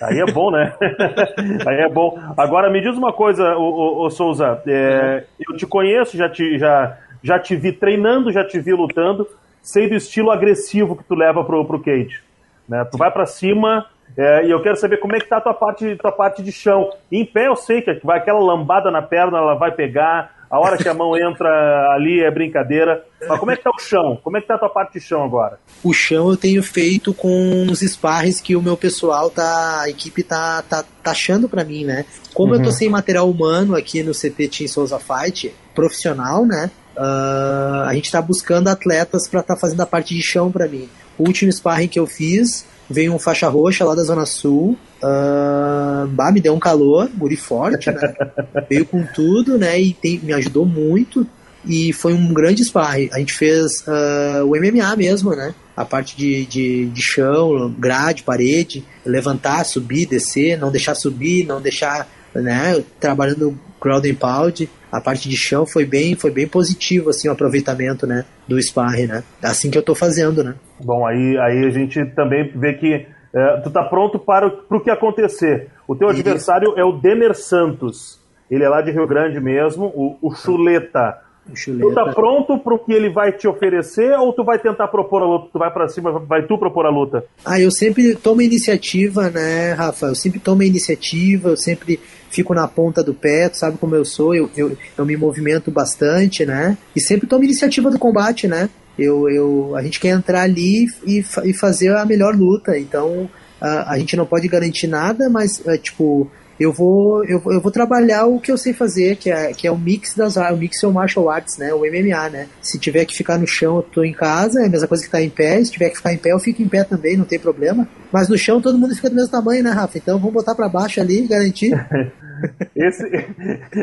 Aí 0.00 0.18
é 0.20 0.26
bom, 0.26 0.50
né? 0.50 0.74
Aí 1.66 1.76
é 1.78 1.88
bom. 1.88 2.18
Agora 2.36 2.70
me 2.70 2.80
diz 2.80 2.96
uma 2.96 3.12
coisa, 3.12 3.56
ô, 3.56 3.62
ô, 3.62 4.06
ô 4.06 4.10
Souza. 4.10 4.62
É, 4.66 5.24
eu 5.48 5.56
te 5.56 5.66
conheço, 5.66 6.16
já 6.16 6.28
te, 6.28 6.58
já, 6.58 6.98
já 7.22 7.38
te 7.38 7.56
vi 7.56 7.72
treinando, 7.72 8.32
já 8.32 8.44
te 8.44 8.58
vi 8.58 8.72
lutando. 8.72 9.26
Sei 9.62 9.88
do 9.88 9.94
estilo 9.94 10.30
agressivo 10.30 10.96
que 10.96 11.04
tu 11.04 11.14
leva 11.14 11.42
pro, 11.44 11.64
pro 11.64 11.80
cage. 11.80 12.20
Né? 12.68 12.84
Tu 12.90 12.98
vai 12.98 13.10
para 13.10 13.26
cima 13.26 13.86
é, 14.16 14.46
e 14.46 14.50
eu 14.50 14.62
quero 14.62 14.76
saber 14.76 14.98
como 14.98 15.16
é 15.16 15.20
que 15.20 15.28
tá 15.28 15.38
a 15.38 15.40
tua 15.40 15.54
parte, 15.54 15.96
tua 15.96 16.12
parte 16.12 16.42
de 16.42 16.52
chão. 16.52 16.90
Em 17.10 17.24
pé 17.24 17.48
eu 17.48 17.56
sei 17.56 17.80
que 17.80 18.00
vai 18.04 18.18
aquela 18.18 18.38
lambada 18.38 18.90
na 18.90 19.02
perna, 19.02 19.38
ela 19.38 19.54
vai 19.54 19.72
pegar. 19.72 20.35
A 20.50 20.58
hora 20.60 20.76
que 20.76 20.88
a 20.88 20.94
mão 20.94 21.16
entra 21.16 21.48
ali 21.94 22.22
é 22.22 22.30
brincadeira. 22.30 23.04
Mas 23.28 23.38
como 23.38 23.50
é 23.50 23.56
que 23.56 23.64
tá 23.64 23.70
o 23.70 23.80
chão? 23.80 24.18
Como 24.22 24.36
é 24.36 24.40
que 24.40 24.46
tá 24.46 24.54
a 24.54 24.58
tua 24.58 24.68
parte 24.68 24.94
de 24.94 25.00
chão 25.00 25.24
agora? 25.24 25.58
O 25.82 25.92
chão 25.92 26.30
eu 26.30 26.36
tenho 26.36 26.62
feito 26.62 27.12
com 27.12 27.66
os 27.70 27.80
sparres 27.80 28.40
que 28.40 28.54
o 28.54 28.62
meu 28.62 28.76
pessoal 28.76 29.28
tá. 29.30 29.80
A 29.82 29.90
equipe 29.90 30.22
tá, 30.22 30.62
tá, 30.62 30.84
tá 31.02 31.10
achando 31.10 31.48
para 31.48 31.64
mim, 31.64 31.84
né? 31.84 32.04
Como 32.32 32.52
uhum. 32.52 32.60
eu 32.60 32.64
tô 32.64 32.70
sem 32.70 32.88
material 32.88 33.28
humano 33.28 33.74
aqui 33.74 34.02
no 34.02 34.12
CT 34.12 34.48
Team 34.48 34.68
Souza 34.68 34.98
Fight, 34.98 35.54
profissional, 35.74 36.46
né? 36.46 36.70
Uh, 36.96 37.84
a 37.86 37.90
gente 37.94 38.10
tá 38.10 38.22
buscando 38.22 38.68
atletas 38.68 39.28
para 39.28 39.40
estar 39.40 39.54
tá 39.54 39.60
fazendo 39.60 39.80
a 39.82 39.86
parte 39.86 40.14
de 40.14 40.22
chão 40.22 40.50
para 40.50 40.66
mim. 40.66 40.88
O 41.18 41.24
último 41.24 41.52
sparring 41.52 41.88
que 41.88 41.98
eu 41.98 42.06
fiz 42.06 42.66
veio 42.88 43.12
um 43.14 43.18
faixa 43.18 43.48
roxa 43.48 43.84
lá 43.84 43.94
da 43.94 44.02
Zona 44.02 44.26
Sul. 44.26 44.76
Uh, 45.02 46.06
bah, 46.08 46.32
me 46.32 46.40
deu 46.40 46.54
um 46.54 46.58
calor, 46.58 47.08
guri 47.14 47.36
forte, 47.36 47.90
né? 47.90 48.14
veio 48.68 48.86
com 48.86 49.04
tudo, 49.14 49.58
né? 49.58 49.80
E 49.80 49.92
tem, 49.92 50.18
me 50.18 50.32
ajudou 50.32 50.64
muito. 50.64 51.26
E 51.64 51.92
foi 51.92 52.14
um 52.14 52.32
grande 52.32 52.64
sparring. 52.64 53.10
A 53.12 53.18
gente 53.18 53.32
fez 53.32 53.84
uh, 53.86 54.44
o 54.44 54.50
MMA 54.50 54.96
mesmo, 54.96 55.34
né? 55.34 55.54
A 55.76 55.84
parte 55.84 56.16
de, 56.16 56.46
de, 56.46 56.86
de 56.86 57.02
chão, 57.02 57.74
grade, 57.76 58.22
parede, 58.22 58.84
levantar, 59.04 59.64
subir, 59.64 60.06
descer, 60.06 60.56
não 60.56 60.70
deixar 60.70 60.94
subir, 60.94 61.44
não 61.44 61.60
deixar, 61.60 62.08
né? 62.34 62.82
Trabalhando 63.00 63.58
ground 63.80 64.04
and 64.06 64.14
pound 64.14 64.68
a 64.90 65.00
parte 65.00 65.28
de 65.28 65.36
chão 65.36 65.66
foi 65.66 65.84
bem, 65.84 66.14
foi 66.14 66.30
bem 66.30 66.46
positivo 66.46 67.10
assim 67.10 67.28
o 67.28 67.32
aproveitamento, 67.32 68.06
né, 68.06 68.24
do 68.46 68.60
sparring, 68.60 69.06
né? 69.06 69.24
Assim 69.42 69.70
que 69.70 69.78
eu 69.78 69.82
tô 69.82 69.94
fazendo, 69.94 70.42
né? 70.42 70.54
Bom, 70.80 71.06
aí, 71.06 71.38
aí 71.38 71.64
a 71.64 71.70
gente 71.70 72.04
também 72.14 72.50
vê 72.54 72.74
que 72.74 73.06
é, 73.34 73.60
tu 73.60 73.70
tá 73.70 73.82
pronto 73.84 74.18
para, 74.18 74.46
o 74.46 74.80
que 74.80 74.90
acontecer. 74.90 75.68
O 75.86 75.94
teu 75.94 76.08
adversário 76.08 76.74
é 76.76 76.84
o 76.84 76.92
Denner 76.92 77.34
Santos. 77.34 78.18
Ele 78.50 78.64
é 78.64 78.68
lá 78.68 78.80
de 78.80 78.90
Rio 78.90 79.06
Grande 79.06 79.40
mesmo, 79.40 79.86
o, 79.94 80.16
o 80.22 80.34
Chuleta. 80.34 81.18
Tu 81.54 81.94
tá 81.94 82.12
pronto 82.12 82.58
pro 82.58 82.78
que 82.78 82.92
ele 82.92 83.10
vai 83.10 83.32
te 83.32 83.46
oferecer 83.46 84.12
ou 84.18 84.32
tu 84.32 84.44
vai 84.44 84.58
tentar 84.58 84.88
propor 84.88 85.22
a 85.22 85.26
luta? 85.26 85.48
Tu 85.52 85.58
vai 85.58 85.72
para 85.72 85.88
cima, 85.88 86.18
vai 86.18 86.44
tu 86.44 86.58
propor 86.58 86.86
a 86.86 86.90
luta? 86.90 87.24
Ah, 87.44 87.60
eu 87.60 87.70
sempre 87.70 88.16
tomo 88.16 88.42
iniciativa, 88.42 89.30
né, 89.30 89.72
Rafa? 89.72 90.06
Eu 90.06 90.14
sempre 90.14 90.40
tomo 90.40 90.62
iniciativa, 90.62 91.50
eu 91.50 91.56
sempre 91.56 92.00
fico 92.30 92.52
na 92.52 92.66
ponta 92.66 93.02
do 93.02 93.14
pé, 93.14 93.48
tu 93.48 93.58
sabe 93.58 93.78
como 93.78 93.94
eu 93.94 94.04
sou, 94.04 94.34
eu, 94.34 94.50
eu, 94.56 94.76
eu 94.98 95.06
me 95.06 95.16
movimento 95.16 95.70
bastante, 95.70 96.44
né? 96.44 96.76
E 96.94 97.00
sempre 97.00 97.26
tomo 97.26 97.44
iniciativa 97.44 97.90
do 97.90 97.98
combate, 97.98 98.48
né? 98.48 98.68
Eu, 98.98 99.28
eu, 99.28 99.76
a 99.76 99.82
gente 99.82 100.00
quer 100.00 100.08
entrar 100.08 100.42
ali 100.42 100.86
e, 101.06 101.24
e 101.44 101.52
fazer 101.52 101.94
a 101.94 102.04
melhor 102.04 102.34
luta, 102.34 102.78
então 102.78 103.28
a, 103.60 103.92
a 103.92 103.98
gente 103.98 104.16
não 104.16 104.26
pode 104.26 104.48
garantir 104.48 104.86
nada, 104.86 105.28
mas, 105.30 105.64
é, 105.66 105.76
tipo, 105.78 106.30
eu 106.58 106.72
vou, 106.72 107.24
eu, 107.24 107.42
eu 107.46 107.60
vou 107.60 107.70
trabalhar 107.70 108.26
o 108.26 108.40
que 108.40 108.50
eu 108.50 108.56
sei 108.56 108.72
fazer, 108.72 109.16
que 109.16 109.30
é, 109.30 109.52
que 109.52 109.66
é 109.66 109.70
o 109.70 109.78
mix 109.78 110.14
das 110.14 110.36
o 110.36 110.56
mix 110.56 110.82
é 110.82 110.86
o 110.86 110.92
martial 110.92 111.28
arts, 111.28 111.58
né? 111.58 111.72
O 111.74 111.80
MMA, 111.80 112.30
né? 112.30 112.48
Se 112.60 112.78
tiver 112.78 113.04
que 113.04 113.16
ficar 113.16 113.38
no 113.38 113.46
chão, 113.46 113.76
eu 113.76 113.82
tô 113.82 114.02
em 114.02 114.12
casa, 114.12 114.62
é 114.62 114.66
a 114.66 114.68
mesma 114.68 114.88
coisa 114.88 115.04
que 115.04 115.10
tá 115.10 115.22
em 115.22 115.30
pé. 115.30 115.62
Se 115.62 115.70
tiver 115.70 115.90
que 115.90 115.96
ficar 115.96 116.12
em 116.12 116.18
pé, 116.18 116.32
eu 116.32 116.38
fico 116.38 116.62
em 116.62 116.68
pé 116.68 116.84
também, 116.84 117.16
não 117.16 117.24
tem 117.24 117.38
problema. 117.38 117.86
Mas 118.10 118.28
no 118.28 118.38
chão 118.38 118.60
todo 118.60 118.78
mundo 118.78 118.94
fica 118.94 119.10
do 119.10 119.16
mesmo 119.16 119.30
tamanho, 119.30 119.62
né, 119.62 119.70
Rafa? 119.70 119.98
Então 119.98 120.18
vamos 120.18 120.34
botar 120.34 120.54
para 120.54 120.68
baixo 120.68 121.00
ali, 121.00 121.26
garantir. 121.26 121.72
Esse, 122.74 123.04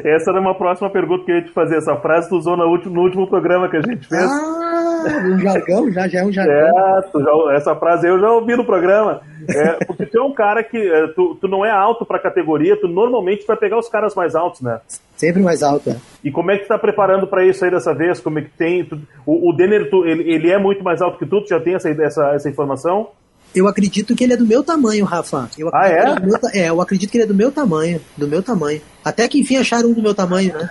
essa 0.06 0.32
era 0.32 0.40
uma 0.40 0.56
próxima 0.56 0.90
pergunta 0.90 1.26
que 1.26 1.32
eu 1.32 1.36
ia 1.38 1.44
te 1.44 1.52
fazer. 1.52 1.78
Essa 1.78 1.96
frase 1.98 2.30
tu 2.30 2.38
usou 2.38 2.56
no 2.56 2.66
último, 2.66 2.96
no 2.96 3.02
último 3.02 3.28
programa 3.28 3.70
que 3.70 3.78
a 3.78 3.82
gente 3.82 4.08
fez. 4.08 4.24
Ah, 4.24 5.24
um 5.26 5.40
jargão, 5.40 5.92
já, 5.92 6.08
já 6.08 6.20
é 6.20 6.26
um 6.26 6.32
jargão. 6.32 6.54
É, 6.54 7.02
já, 7.02 7.56
essa 7.56 7.76
frase 7.76 8.08
eu 8.08 8.20
já 8.20 8.32
ouvi 8.32 8.56
no 8.56 8.66
programa. 8.66 9.22
É, 9.50 9.86
porque 9.86 10.06
tu 10.06 10.18
é 10.18 10.24
um 10.24 10.34
cara 10.34 10.64
que 10.64 10.78
é, 10.78 11.08
tu, 11.08 11.36
tu 11.36 11.48
não 11.48 11.66
é 11.66 11.72
alto 11.72 12.06
pra 12.06 12.20
categoria, 12.20 12.80
tu 12.80 12.88
normalmente 12.88 13.46
vai 13.46 13.58
pegar 13.58 13.78
os 13.78 13.90
caras 13.90 14.16
mais 14.16 14.36
altos, 14.36 14.62
né? 14.62 14.80
Sempre 15.18 15.42
mais 15.42 15.62
alto, 15.62 15.90
é. 15.90 15.96
E 16.24 16.32
como 16.32 16.52
é 16.52 16.58
que 16.58 16.66
tu 16.66 16.70
tá 16.70 16.78
preparando 16.78 17.28
para 17.28 17.46
isso 17.46 17.64
aí 17.64 17.72
dessa 17.72 17.94
vez? 17.94 18.20
Como 18.20 18.40
é 18.40 18.44
que 18.44 18.52
tem? 18.52 18.86
Tu, 18.86 19.00
o, 19.26 19.50
o 19.50 19.56
Denner, 19.56 19.90
tu, 19.90 20.06
ele, 20.06 20.32
ele 20.32 20.52
é 20.52 20.58
muito 20.58 20.84
mais 20.84 21.02
alto 21.02 21.18
que 21.18 21.26
tu, 21.26 21.42
tu 21.42 21.50
já 21.50 21.60
tem 21.60 21.76
essa, 21.76 21.90
essa, 21.90 22.34
essa 22.34 22.50
informação? 22.50 23.10
Eu 23.56 23.68
acredito 23.68 24.16
que 24.16 24.24
ele 24.24 24.34
é 24.34 24.38
do 24.38 24.46
meu 24.46 24.64
tamanho, 24.64 25.06
Rafa. 25.06 25.50
Eu 25.58 25.70
ah, 25.74 25.88
é? 25.88 26.58
é? 26.58 26.66
é, 26.66 26.70
eu 26.70 26.82
acredito 26.82 27.12
que 27.12 27.18
ele 27.18 27.26
é 27.26 27.28
do 27.28 27.36
meu 27.36 27.52
tamanho. 27.52 28.02
Do 28.18 28.28
meu 28.28 28.42
tamanho. 28.42 28.82
Até 29.04 29.28
que 29.28 29.40
enfim 29.40 29.58
acharam 29.58 29.90
um 29.90 29.94
do 29.94 30.02
meu 30.02 30.16
tamanho, 30.16 30.54
né? 30.54 30.70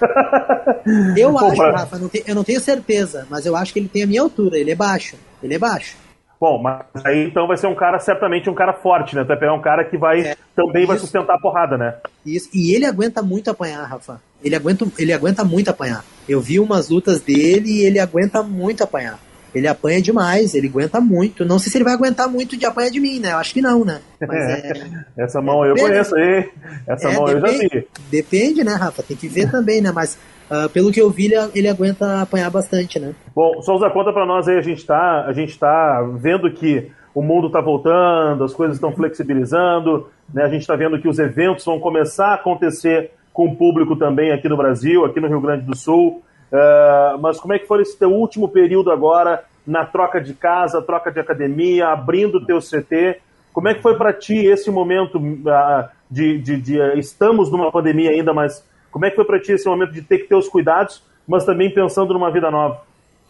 eu 1.17 1.39
acho, 1.39 1.57
Pô, 1.57 1.71
Rafa, 1.71 1.99
não 1.99 2.09
te, 2.09 2.25
eu 2.27 2.35
não 2.35 2.45
tenho 2.45 2.61
certeza, 2.61 3.27
mas 3.31 3.47
eu 3.47 3.55
acho 3.55 3.73
que 3.73 3.79
ele 3.79 3.89
tem 3.89 4.03
a 4.03 4.07
minha 4.07 4.23
altura. 4.23 4.59
Ele 4.59 4.71
é 4.71 4.75
baixo. 4.75 5.17
Ele 5.43 5.55
é 5.55 5.59
baixo. 5.59 5.97
Bom, 6.41 6.61
mas 6.61 6.83
aí 7.05 7.29
então 7.29 7.47
vai 7.47 7.57
ser 7.57 7.69
um 7.69 7.75
cara, 7.75 8.01
certamente 8.01 8.51
um 8.51 8.55
cara 8.55 8.73
forte, 8.73 9.15
né? 9.15 9.23
Tu 9.23 9.29
vai 9.29 9.39
pegar 9.39 9.55
um 9.55 9.61
cara 9.61 9.85
que 9.85 9.97
vai 9.97 10.21
é, 10.23 10.37
também 10.57 10.83
isso, 10.83 10.89
vai 10.89 10.99
sustentar 10.99 11.37
a 11.37 11.41
porrada, 11.41 11.79
né? 11.79 11.95
Isso. 12.27 12.49
E 12.53 12.75
ele 12.75 12.85
aguenta 12.85 13.23
muito 13.23 13.49
apanhar, 13.49 13.85
Rafa. 13.85 14.21
Ele 14.43 14.57
aguenta, 14.57 14.85
ele 14.99 15.13
aguenta 15.13 15.45
muito 15.45 15.71
apanhar. 15.71 16.05
Eu 16.29 16.41
vi 16.41 16.59
umas 16.59 16.89
lutas 16.89 17.21
dele 17.21 17.71
e 17.71 17.85
ele 17.85 18.01
aguenta 18.01 18.43
muito 18.43 18.83
apanhar. 18.83 19.21
Ele 19.55 19.69
apanha 19.69 20.01
demais, 20.01 20.55
ele 20.55 20.69
aguenta 20.69 21.01
muito. 21.01 21.45
Não 21.45 21.59
sei 21.59 21.71
se 21.71 21.77
ele 21.79 21.85
vai 21.85 21.93
aguentar 21.93 22.29
muito 22.29 22.57
de 22.57 22.65
apanhar 22.65 22.91
de 22.91 23.01
mim, 23.01 23.21
né? 23.21 23.33
Eu 23.33 23.39
acho 23.39 23.53
que 23.53 23.61
não, 23.61 23.85
né? 23.85 24.01
É... 24.21 24.73
Essa 25.23 25.43
mão 25.43 25.65
eu 25.65 25.75
conheço 25.75 26.15
aí. 26.17 26.49
Essa 26.87 27.09
é, 27.09 27.15
mão 27.15 27.25
depende, 27.27 27.47
eu 27.47 27.53
já 27.53 27.59
vi. 27.59 27.89
Depende, 28.11 28.65
né, 28.65 28.75
Rafa? 28.75 29.03
Tem 29.03 29.17
que 29.17 29.29
ver 29.29 29.51
também, 29.51 29.83
né? 29.83 29.93
Mas 29.93 30.19
uh, 30.51 30.69
pelo 30.71 30.91
que 30.91 31.01
eu 31.01 31.11
vi, 31.11 31.27
ele, 31.27 31.51
ele, 31.55 31.69
aguenta 31.69 32.23
apanhar 32.23 32.51
bastante, 32.51 32.99
né? 32.99 33.15
Bom, 33.35 33.61
Souza, 33.63 33.91
conta 33.91 34.13
pra 34.13 34.25
nós 34.25 34.49
aí, 34.49 34.57
a 34.57 34.63
gente 34.63 34.85
tá, 34.87 35.27
a 35.27 35.33
gente 35.33 35.59
tá 35.59 36.03
vendo 36.19 36.51
que 36.51 36.91
o 37.15 37.21
mundo 37.21 37.51
tá 37.51 37.61
voltando, 37.61 38.45
as 38.45 38.55
coisas 38.55 38.77
estão 38.77 38.93
flexibilizando, 38.93 40.09
né? 40.33 40.45
A 40.45 40.49
gente 40.49 40.67
tá 40.67 40.75
vendo 40.75 40.99
que 40.99 41.09
os 41.09 41.19
eventos 41.19 41.65
vão 41.65 41.79
começar 41.79 42.29
a 42.29 42.35
acontecer 42.35 43.11
com 43.33 43.49
o 43.49 43.57
público 43.57 43.97
também 43.97 44.33
aqui 44.33 44.49
no 44.49 44.57
Brasil, 44.57 45.05
aqui 45.05 45.21
no 45.21 45.29
Rio 45.29 45.41
Grande 45.41 45.65
do 45.65 45.77
Sul. 45.77 46.23
Uh, 46.53 47.19
mas 47.19 47.41
como 47.41 47.55
é 47.55 47.59
que 47.59 47.67
foi 47.67 47.81
esse 47.81 47.99
teu 47.99 48.11
último 48.11 48.47
período 48.47 48.91
agora 48.91 49.43
na 49.67 49.87
troca 49.87 50.21
de 50.21 50.35
casa, 50.35 50.83
troca 50.83 51.11
de 51.11 51.19
academia, 51.19 51.89
abrindo 51.89 52.37
o 52.37 52.45
teu 52.45 52.59
CT? 52.59 53.21
Como 53.55 53.69
é 53.69 53.75
que 53.75 53.81
foi 53.81 53.97
para 53.97 54.13
ti 54.13 54.37
esse 54.45 54.71
momento 54.71 55.19
uh, 55.19 55.89
de, 56.11 56.39
de, 56.39 56.61
de, 56.61 56.79
estamos 56.99 57.51
numa 57.51 57.73
pandemia 57.73 58.11
ainda, 58.11 58.35
mas 58.35 58.63
como 58.91 59.07
é 59.07 59.11
que 59.11 59.17
foi 59.17 59.25
para 59.25 59.41
ti 59.41 59.53
esse 59.53 59.67
momento 59.67 59.93
de 59.93 60.03
ter 60.03 60.19
que 60.19 60.29
ter 60.29 60.35
os 60.35 60.49
cuidados, 60.49 61.03
mas 61.27 61.45
também 61.45 61.73
pensando 61.73 62.13
numa 62.13 62.31
vida 62.31 62.51
nova? 62.51 62.83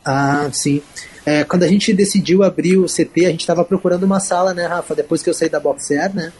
Ah, 0.05 0.49
sim. 0.53 0.83
É, 1.25 1.45
quando 1.45 1.63
a 1.63 1.69
gente 1.69 1.93
decidiu 1.93 2.43
abrir 2.43 2.77
o 2.79 2.87
CT, 2.87 3.27
a 3.27 3.31
gente 3.31 3.41
estava 3.41 3.65
procurando 3.65 4.03
uma 4.03 4.19
sala, 4.19 4.53
né, 4.53 4.67
Rafa? 4.67 4.97
Depois 4.97 5.23
que 5.23 5.31
eu 5.31 5.35
saí 5.35 5.49
da 5.49 5.61
Boxer, 5.61 6.13
né? 6.13 6.33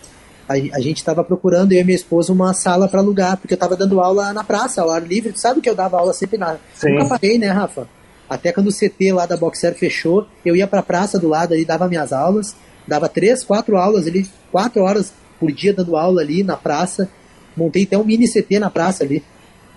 A, 0.53 0.77
a 0.77 0.81
gente 0.81 0.99
estava 0.99 1.25
procurando, 1.25 1.73
eu 1.73 1.81
e 1.81 1.85
minha 1.85 1.97
esposa, 1.97 2.33
uma 2.33 2.53
sala 2.53 2.89
para 2.89 3.01
alugar, 3.01 3.37
porque 3.37 3.55
eu 3.55 3.57
estava 3.57 3.77
dando 3.77 4.01
aula 4.01 4.33
na 4.33 4.45
praça, 4.45 4.83
ao 4.83 4.91
ar 4.91 5.03
livre. 5.03 5.33
Tu 5.33 5.41
sabe 5.41 5.61
que 5.61 5.69
eu 5.69 5.75
dava 5.75 5.99
aula 5.99 6.13
sempre 6.13 6.39
na. 6.39 6.57
Sim. 6.75 6.93
Nunca 6.93 7.09
parei, 7.09 7.39
né, 7.39 7.49
Rafa? 7.49 7.89
Até 8.29 8.53
quando 8.53 8.69
o 8.69 8.73
CT 8.73 9.13
lá 9.13 9.27
da 9.27 9.37
Boxer 9.37 9.75
fechou, 9.75 10.27
eu 10.45 10.57
ia 10.57 10.67
para 10.67 10.81
a 10.81 10.83
praça 10.83 11.19
do 11.19 11.29
lado 11.29 11.53
ali, 11.53 11.65
dava 11.65 11.89
minhas 11.89 12.13
aulas, 12.13 12.57
dava 12.87 13.09
três, 13.09 13.45
quatro 13.45 13.77
aulas 13.77 14.07
ali, 14.07 14.27
quatro 14.51 14.83
horas 14.83 15.13
por 15.39 15.53
dia 15.53 15.73
dando 15.73 15.97
aula 15.97 16.23
ali 16.23 16.43
na 16.43 16.57
praça. 16.57 17.09
Montei 17.57 17.83
até 17.85 17.99
um 17.99 18.05
mini 18.05 18.27
CT 18.27 18.59
na 18.59 18.71
praça 18.71 19.05
ali. 19.05 19.23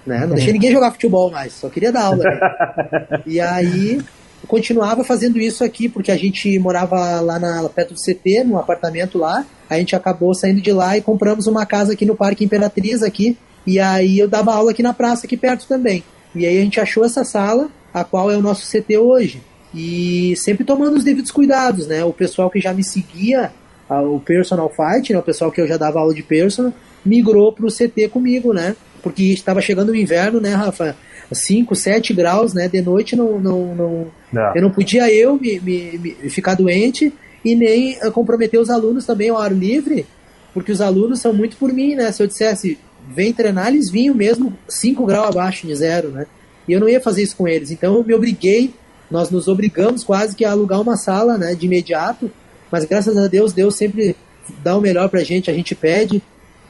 Né? 0.06 0.20
Não 0.22 0.36
deixei 0.36 0.54
ninguém 0.54 0.72
jogar 0.72 0.92
futebol 0.92 1.32
mais, 1.32 1.54
só 1.54 1.68
queria 1.68 1.92
dar 1.92 2.06
aula. 2.06 2.24
Né? 2.24 3.24
e 3.26 3.42
aí 3.42 4.00
continuava 4.48 5.04
fazendo 5.04 5.40
isso 5.40 5.64
aqui, 5.64 5.90
porque 5.90 6.12
a 6.12 6.18
gente 6.18 6.58
morava 6.60 7.20
lá 7.22 7.40
na, 7.40 7.68
perto 7.70 7.94
do 7.94 8.00
CT, 8.00 8.44
num 8.46 8.58
apartamento 8.58 9.18
lá. 9.18 9.46
A 9.70 9.78
gente 9.78 9.96
acabou 9.96 10.34
saindo 10.34 10.62
de 10.62 10.72
lá 10.72 10.98
e 10.98 11.02
compramos 11.02 11.48
uma 11.48 11.66
casa 11.66 11.94
aqui 11.94 12.06
no 12.06 12.16
Parque 12.16 12.44
Imperatriz 12.44 13.04
aqui. 13.04 13.38
E 13.66 13.80
aí 13.80 14.20
eu 14.20 14.28
dava 14.28 14.54
aula 14.54 14.72
aqui 14.72 14.84
na 14.84 14.94
praça, 14.94 15.26
aqui 15.26 15.36
perto 15.36 15.68
também. 15.68 16.04
E 16.36 16.46
aí 16.46 16.58
a 16.58 16.62
gente 16.62 16.80
achou 16.80 17.06
essa 17.06 17.24
sala, 17.24 17.70
a 17.94 18.04
qual 18.04 18.30
é 18.30 18.38
o 18.38 18.42
nosso 18.42 18.70
CT 18.70 18.98
hoje. 18.98 19.42
E 19.74 20.36
sempre 20.38 20.64
tomando 20.64 20.98
os 20.98 21.04
devidos 21.04 21.32
cuidados, 21.32 21.88
né? 21.88 22.04
O 22.04 22.14
pessoal 22.14 22.50
que 22.50 22.60
já 22.60 22.74
me 22.74 22.84
seguia, 22.84 23.52
o 23.90 24.20
personal 24.20 24.70
fight, 24.70 25.12
né? 25.12 25.20
O 25.20 25.24
pessoal 25.24 25.52
que 25.52 25.60
eu 25.60 25.68
já 25.68 25.78
dava 25.78 26.00
aula 26.00 26.14
de 26.14 26.24
personal, 26.24 26.74
migrou 27.04 27.52
pro 27.52 27.68
CT 27.68 28.10
comigo, 28.10 28.54
né? 28.54 28.76
Porque 29.02 29.24
estava 29.24 29.62
chegando 29.62 29.90
o 29.90 29.96
inverno, 29.96 30.40
né, 30.40 30.54
Rafa? 30.54 30.96
5, 31.32 31.76
7 31.76 32.14
graus, 32.14 32.54
né? 32.54 32.68
De 32.68 32.82
noite 32.82 33.16
não, 33.16 33.40
não, 33.40 33.76
não, 33.76 34.08
não. 34.32 34.56
eu 34.56 34.62
não 34.62 34.72
podia 34.72 35.12
eu 35.12 35.36
me, 35.40 35.60
me, 35.60 35.98
me, 35.98 36.12
ficar 36.30 36.56
doente 36.56 37.14
e 37.44 37.56
nem 37.56 37.98
eh, 38.02 38.12
comprometer 38.12 38.60
os 38.60 38.70
alunos 38.70 39.06
também 39.06 39.30
ao 39.30 39.38
ar 39.38 39.52
livre, 39.52 40.06
porque 40.54 40.72
os 40.72 40.82
alunos 40.82 41.20
são 41.20 41.34
muito 41.34 41.58
por 41.58 41.72
mim, 41.72 41.96
né? 41.96 42.12
Se 42.12 42.22
eu 42.22 42.28
dissesse, 42.28 42.78
vem 43.10 43.32
treinar, 43.34 43.68
eles 43.68 43.92
vinham 43.92 44.16
mesmo 44.16 44.54
5 44.68 45.06
graus 45.06 45.30
abaixo 45.30 45.68
de 45.68 45.76
zero, 45.76 46.10
né? 46.10 46.26
E 46.68 46.74
eu 46.74 46.80
não 46.80 46.90
ia 46.90 47.00
fazer 47.00 47.22
isso 47.22 47.36
com 47.36 47.48
eles. 47.48 47.72
Então 47.72 47.96
eu 47.96 48.04
me 48.04 48.14
obriguei, 48.14 48.74
nós 49.10 49.30
nos 49.30 49.48
obrigamos 49.48 50.04
quase 50.04 50.36
que 50.36 50.44
a 50.44 50.52
alugar 50.52 50.82
uma 50.82 50.98
sala, 50.98 51.38
né, 51.38 51.54
de 51.54 51.66
imediato, 51.68 52.32
mas 52.72 52.86
graças 52.86 53.16
a 53.18 53.28
Deus, 53.28 53.54
Deus 53.54 53.76
sempre 53.78 54.16
dá 54.64 54.76
o 54.76 54.82
melhor 54.82 55.10
pra 55.10 55.24
gente, 55.24 55.50
a 55.52 55.54
gente 55.54 55.76
pede, 55.76 56.22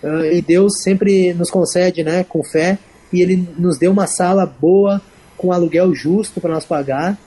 uh, 0.04 0.26
e 0.26 0.42
Deus 0.42 0.82
sempre 0.84 1.34
nos 1.34 1.50
concede, 1.50 2.04
né, 2.04 2.26
com 2.26 2.44
fé 2.44 2.78
e 3.15 3.22
ele 3.22 3.48
nos 3.57 3.77
deu 3.77 3.91
uma 3.91 4.07
sala 4.07 4.45
boa, 4.45 5.01
com 5.38 5.51
aluguel 5.51 5.93
justo 5.93 6.39
para 6.39 6.53
nós 6.53 6.65
pagar, 6.65 7.17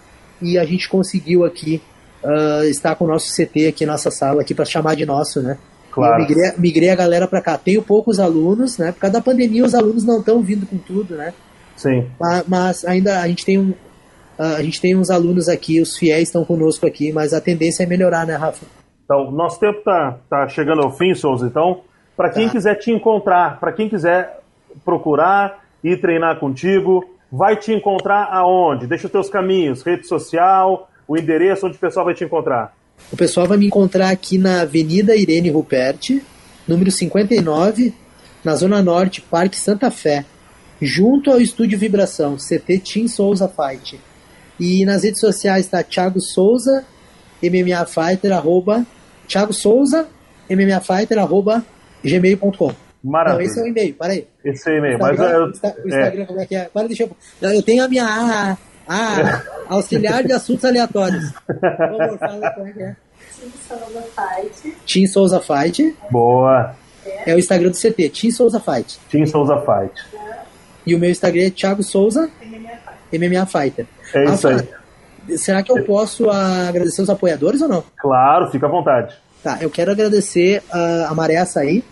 e 0.40 0.58
a 0.58 0.64
gente 0.64 0.88
conseguiu 0.88 1.44
aqui 1.44 1.82
uh, 2.22 2.64
estar 2.64 2.94
com 2.94 3.04
o 3.04 3.08
nosso 3.08 3.34
CT 3.34 3.68
aqui, 3.68 3.86
nossa 3.86 4.10
sala 4.10 4.42
aqui, 4.42 4.54
para 4.54 4.64
chamar 4.64 4.94
de 4.94 5.04
nosso, 5.04 5.42
né? 5.42 5.58
Claro. 5.90 6.22
Migrei, 6.22 6.52
migrei, 6.58 6.90
a 6.90 6.96
galera 6.96 7.26
para 7.26 7.40
cá. 7.40 7.58
Tenho 7.58 7.82
poucos 7.82 8.20
alunos, 8.20 8.78
né? 8.78 8.92
Por 8.92 9.00
causa 9.00 9.14
da 9.14 9.20
pandemia, 9.22 9.64
os 9.64 9.74
alunos 9.74 10.04
não 10.04 10.20
estão 10.20 10.40
vindo 10.40 10.66
com 10.66 10.78
tudo, 10.78 11.16
né? 11.16 11.32
Sim. 11.76 12.06
Mas, 12.20 12.44
mas 12.46 12.84
ainda 12.84 13.20
a 13.20 13.28
gente 13.28 13.44
tem 13.44 13.58
um, 13.58 13.70
uh, 13.70 14.56
a 14.56 14.62
gente 14.62 14.80
tem 14.80 14.96
uns 14.96 15.10
alunos 15.10 15.48
aqui, 15.48 15.80
os 15.80 15.96
fiéis 15.96 16.28
estão 16.28 16.44
conosco 16.44 16.86
aqui, 16.86 17.12
mas 17.12 17.32
a 17.32 17.40
tendência 17.40 17.82
é 17.82 17.86
melhorar, 17.86 18.26
né, 18.26 18.36
Rafa? 18.36 18.64
Então, 19.04 19.30
nosso 19.30 19.58
tempo 19.58 19.80
tá, 19.82 20.18
tá 20.28 20.48
chegando 20.48 20.82
ao 20.82 20.92
fim, 20.92 21.14
Souza. 21.14 21.46
Então, 21.46 21.80
para 22.16 22.30
quem 22.30 22.46
tá. 22.46 22.52
quiser 22.52 22.74
te 22.74 22.90
encontrar, 22.90 23.58
para 23.58 23.72
quem 23.72 23.88
quiser 23.88 24.40
procurar, 24.84 25.64
ir 25.82 26.00
treinar 26.00 26.38
contigo, 26.38 27.04
vai 27.30 27.56
te 27.56 27.72
encontrar 27.72 28.28
aonde? 28.30 28.86
Deixa 28.86 29.06
os 29.06 29.12
teus 29.12 29.28
caminhos, 29.28 29.82
rede 29.82 30.06
social, 30.06 30.90
o 31.06 31.16
endereço 31.16 31.66
onde 31.66 31.76
o 31.76 31.80
pessoal 31.80 32.04
vai 32.04 32.14
te 32.14 32.24
encontrar. 32.24 32.74
O 33.12 33.16
pessoal 33.16 33.46
vai 33.46 33.56
me 33.56 33.66
encontrar 33.66 34.10
aqui 34.10 34.38
na 34.38 34.62
Avenida 34.62 35.16
Irene 35.16 35.50
Ruperti, 35.50 36.22
número 36.66 36.90
59, 36.90 37.94
na 38.44 38.54
Zona 38.54 38.82
Norte, 38.82 39.20
Parque 39.20 39.56
Santa 39.56 39.90
Fé, 39.90 40.24
junto 40.80 41.30
ao 41.30 41.40
Estúdio 41.40 41.78
Vibração, 41.78 42.36
CT 42.36 42.78
Team 42.78 43.08
Souza 43.08 43.48
Fight. 43.48 44.00
E 44.58 44.84
nas 44.84 45.04
redes 45.04 45.20
sociais 45.20 45.66
está 45.66 45.82
Thiago 45.82 46.20
Souza, 46.20 46.84
MMA 47.42 47.86
Fighter, 47.86 48.32
arroba, 48.32 48.84
Thiago 49.26 49.52
Souza, 49.52 50.08
MMA 50.50 50.80
Fighter, 50.80 51.18
arroba, 51.18 51.64
gmail.com. 52.02 52.87
Maravilha. 53.02 53.38
Não, 53.38 53.46
esse 53.46 53.60
é 53.60 53.62
o 53.62 53.66
e-mail, 53.66 53.94
para 53.94 54.12
aí. 54.12 54.26
Esse 54.44 54.70
é 54.70 54.72
o 54.72 54.76
e-mail, 54.78 54.98
mas 54.98 55.20
eu, 55.20 55.44
o 55.44 55.48
Instagram, 55.50 56.22
é. 56.22 56.26
como 56.26 56.40
é 56.40 56.46
que 56.46 56.56
é? 56.56 56.64
Para, 56.64 56.86
deixa 56.88 57.04
eu. 57.04 57.52
Eu 57.52 57.62
tenho 57.62 57.84
a 57.84 57.88
minha 57.88 58.04
a, 58.04 58.56
a, 58.88 59.42
auxiliar 59.74 60.24
de 60.24 60.32
assuntos 60.32 60.64
aleatórios. 60.64 61.32
Por 61.32 61.60
favor, 61.60 62.18
fala 62.18 62.50
como 62.50 62.66
é 62.66 62.72
que 62.72 62.82
é. 62.82 62.96
Tim 63.38 63.46
Souza 63.68 64.02
Fight. 64.02 64.76
Tim 64.84 65.06
Souza 65.06 65.40
Fight. 65.40 65.96
Boa. 66.10 66.74
É 67.24 67.34
o 67.34 67.38
Instagram 67.38 67.70
do 67.70 67.76
CT, 67.76 68.08
Tim 68.10 68.30
Souza 68.30 68.60
Fight. 68.60 68.98
Tim 69.08 69.24
Souza 69.26 69.56
Fight. 69.60 70.04
E 70.84 70.94
o 70.94 70.98
meu 70.98 71.10
Instagram 71.10 71.42
é 71.42 71.50
Thiago 71.50 71.82
Souza. 71.82 72.30
MMA 73.12 73.46
Fighter. 73.46 73.86
É 74.14 74.24
isso 74.24 74.48
aí. 74.48 75.36
Será 75.36 75.62
que 75.62 75.70
eu 75.70 75.84
posso 75.84 76.30
agradecer 76.30 77.02
os 77.02 77.10
apoiadores 77.10 77.60
ou 77.60 77.68
não? 77.68 77.84
Claro, 77.96 78.50
fica 78.50 78.66
à 78.66 78.70
vontade. 78.70 79.14
Tá, 79.42 79.58
eu 79.60 79.70
quero 79.70 79.92
agradecer 79.92 80.62
a, 80.70 81.08
a 81.10 81.14
Maré 81.14 81.36
Açaí, 81.36 81.84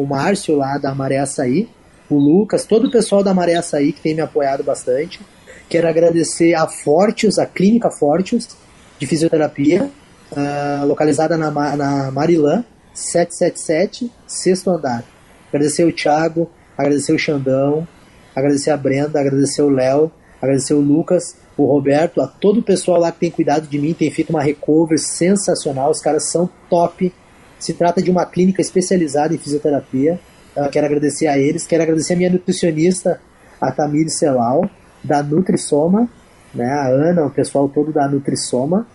o 0.00 0.06
Márcio 0.06 0.56
lá 0.56 0.78
da 0.78 0.94
Maré 0.94 1.18
Açaí, 1.18 1.68
o 2.08 2.16
Lucas, 2.16 2.64
todo 2.64 2.86
o 2.86 2.90
pessoal 2.90 3.22
da 3.22 3.34
Maré 3.34 3.54
Açaí 3.54 3.92
que 3.92 4.00
tem 4.00 4.14
me 4.14 4.20
apoiado 4.20 4.62
bastante. 4.62 5.20
Quero 5.68 5.88
agradecer 5.88 6.54
a 6.54 6.66
Fortius, 6.66 7.38
a 7.38 7.44
Clínica 7.44 7.90
Fortius 7.90 8.56
de 8.98 9.06
Fisioterapia, 9.06 9.90
uh, 10.32 10.86
localizada 10.86 11.36
na, 11.36 11.50
na 11.50 12.10
Marilã, 12.10 12.64
777, 12.94 14.10
sexto 14.26 14.70
andar. 14.70 15.04
Agradecer 15.48 15.84
o 15.84 15.92
Thiago, 15.92 16.50
agradecer 16.76 17.12
o 17.12 17.18
Xandão, 17.18 17.86
agradecer 18.34 18.70
a 18.70 18.76
Brenda, 18.76 19.20
agradecer 19.20 19.62
o 19.62 19.68
Léo, 19.68 20.10
agradecer 20.40 20.74
o 20.74 20.80
Lucas, 20.80 21.36
o 21.56 21.64
Roberto, 21.66 22.20
a 22.20 22.26
todo 22.26 22.60
o 22.60 22.62
pessoal 22.62 23.00
lá 23.00 23.12
que 23.12 23.18
tem 23.18 23.30
cuidado 23.30 23.66
de 23.66 23.78
mim, 23.78 23.92
tem 23.92 24.10
feito 24.10 24.30
uma 24.30 24.42
recover 24.42 24.98
sensacional, 24.98 25.90
os 25.90 26.00
caras 26.00 26.30
são 26.30 26.48
top. 26.70 27.12
Se 27.58 27.72
trata 27.74 28.02
de 28.02 28.10
uma 28.10 28.24
clínica 28.24 28.60
especializada 28.60 29.34
em 29.34 29.38
fisioterapia. 29.38 30.18
Eu 30.56 30.68
quero 30.70 30.86
agradecer 30.86 31.26
a 31.26 31.38
eles, 31.38 31.66
quero 31.66 31.82
agradecer 31.82 32.14
a 32.14 32.16
minha 32.16 32.30
nutricionista, 32.30 33.20
a 33.60 33.70
Tamir 33.70 34.08
Celal, 34.10 34.68
da 35.02 35.22
Nutrisoma, 35.22 36.08
né, 36.54 36.66
a 36.66 36.88
Ana, 36.88 37.26
o 37.26 37.30
pessoal 37.30 37.68
todo 37.68 37.92
da 37.92 38.08
Nutrisoma. 38.08 38.86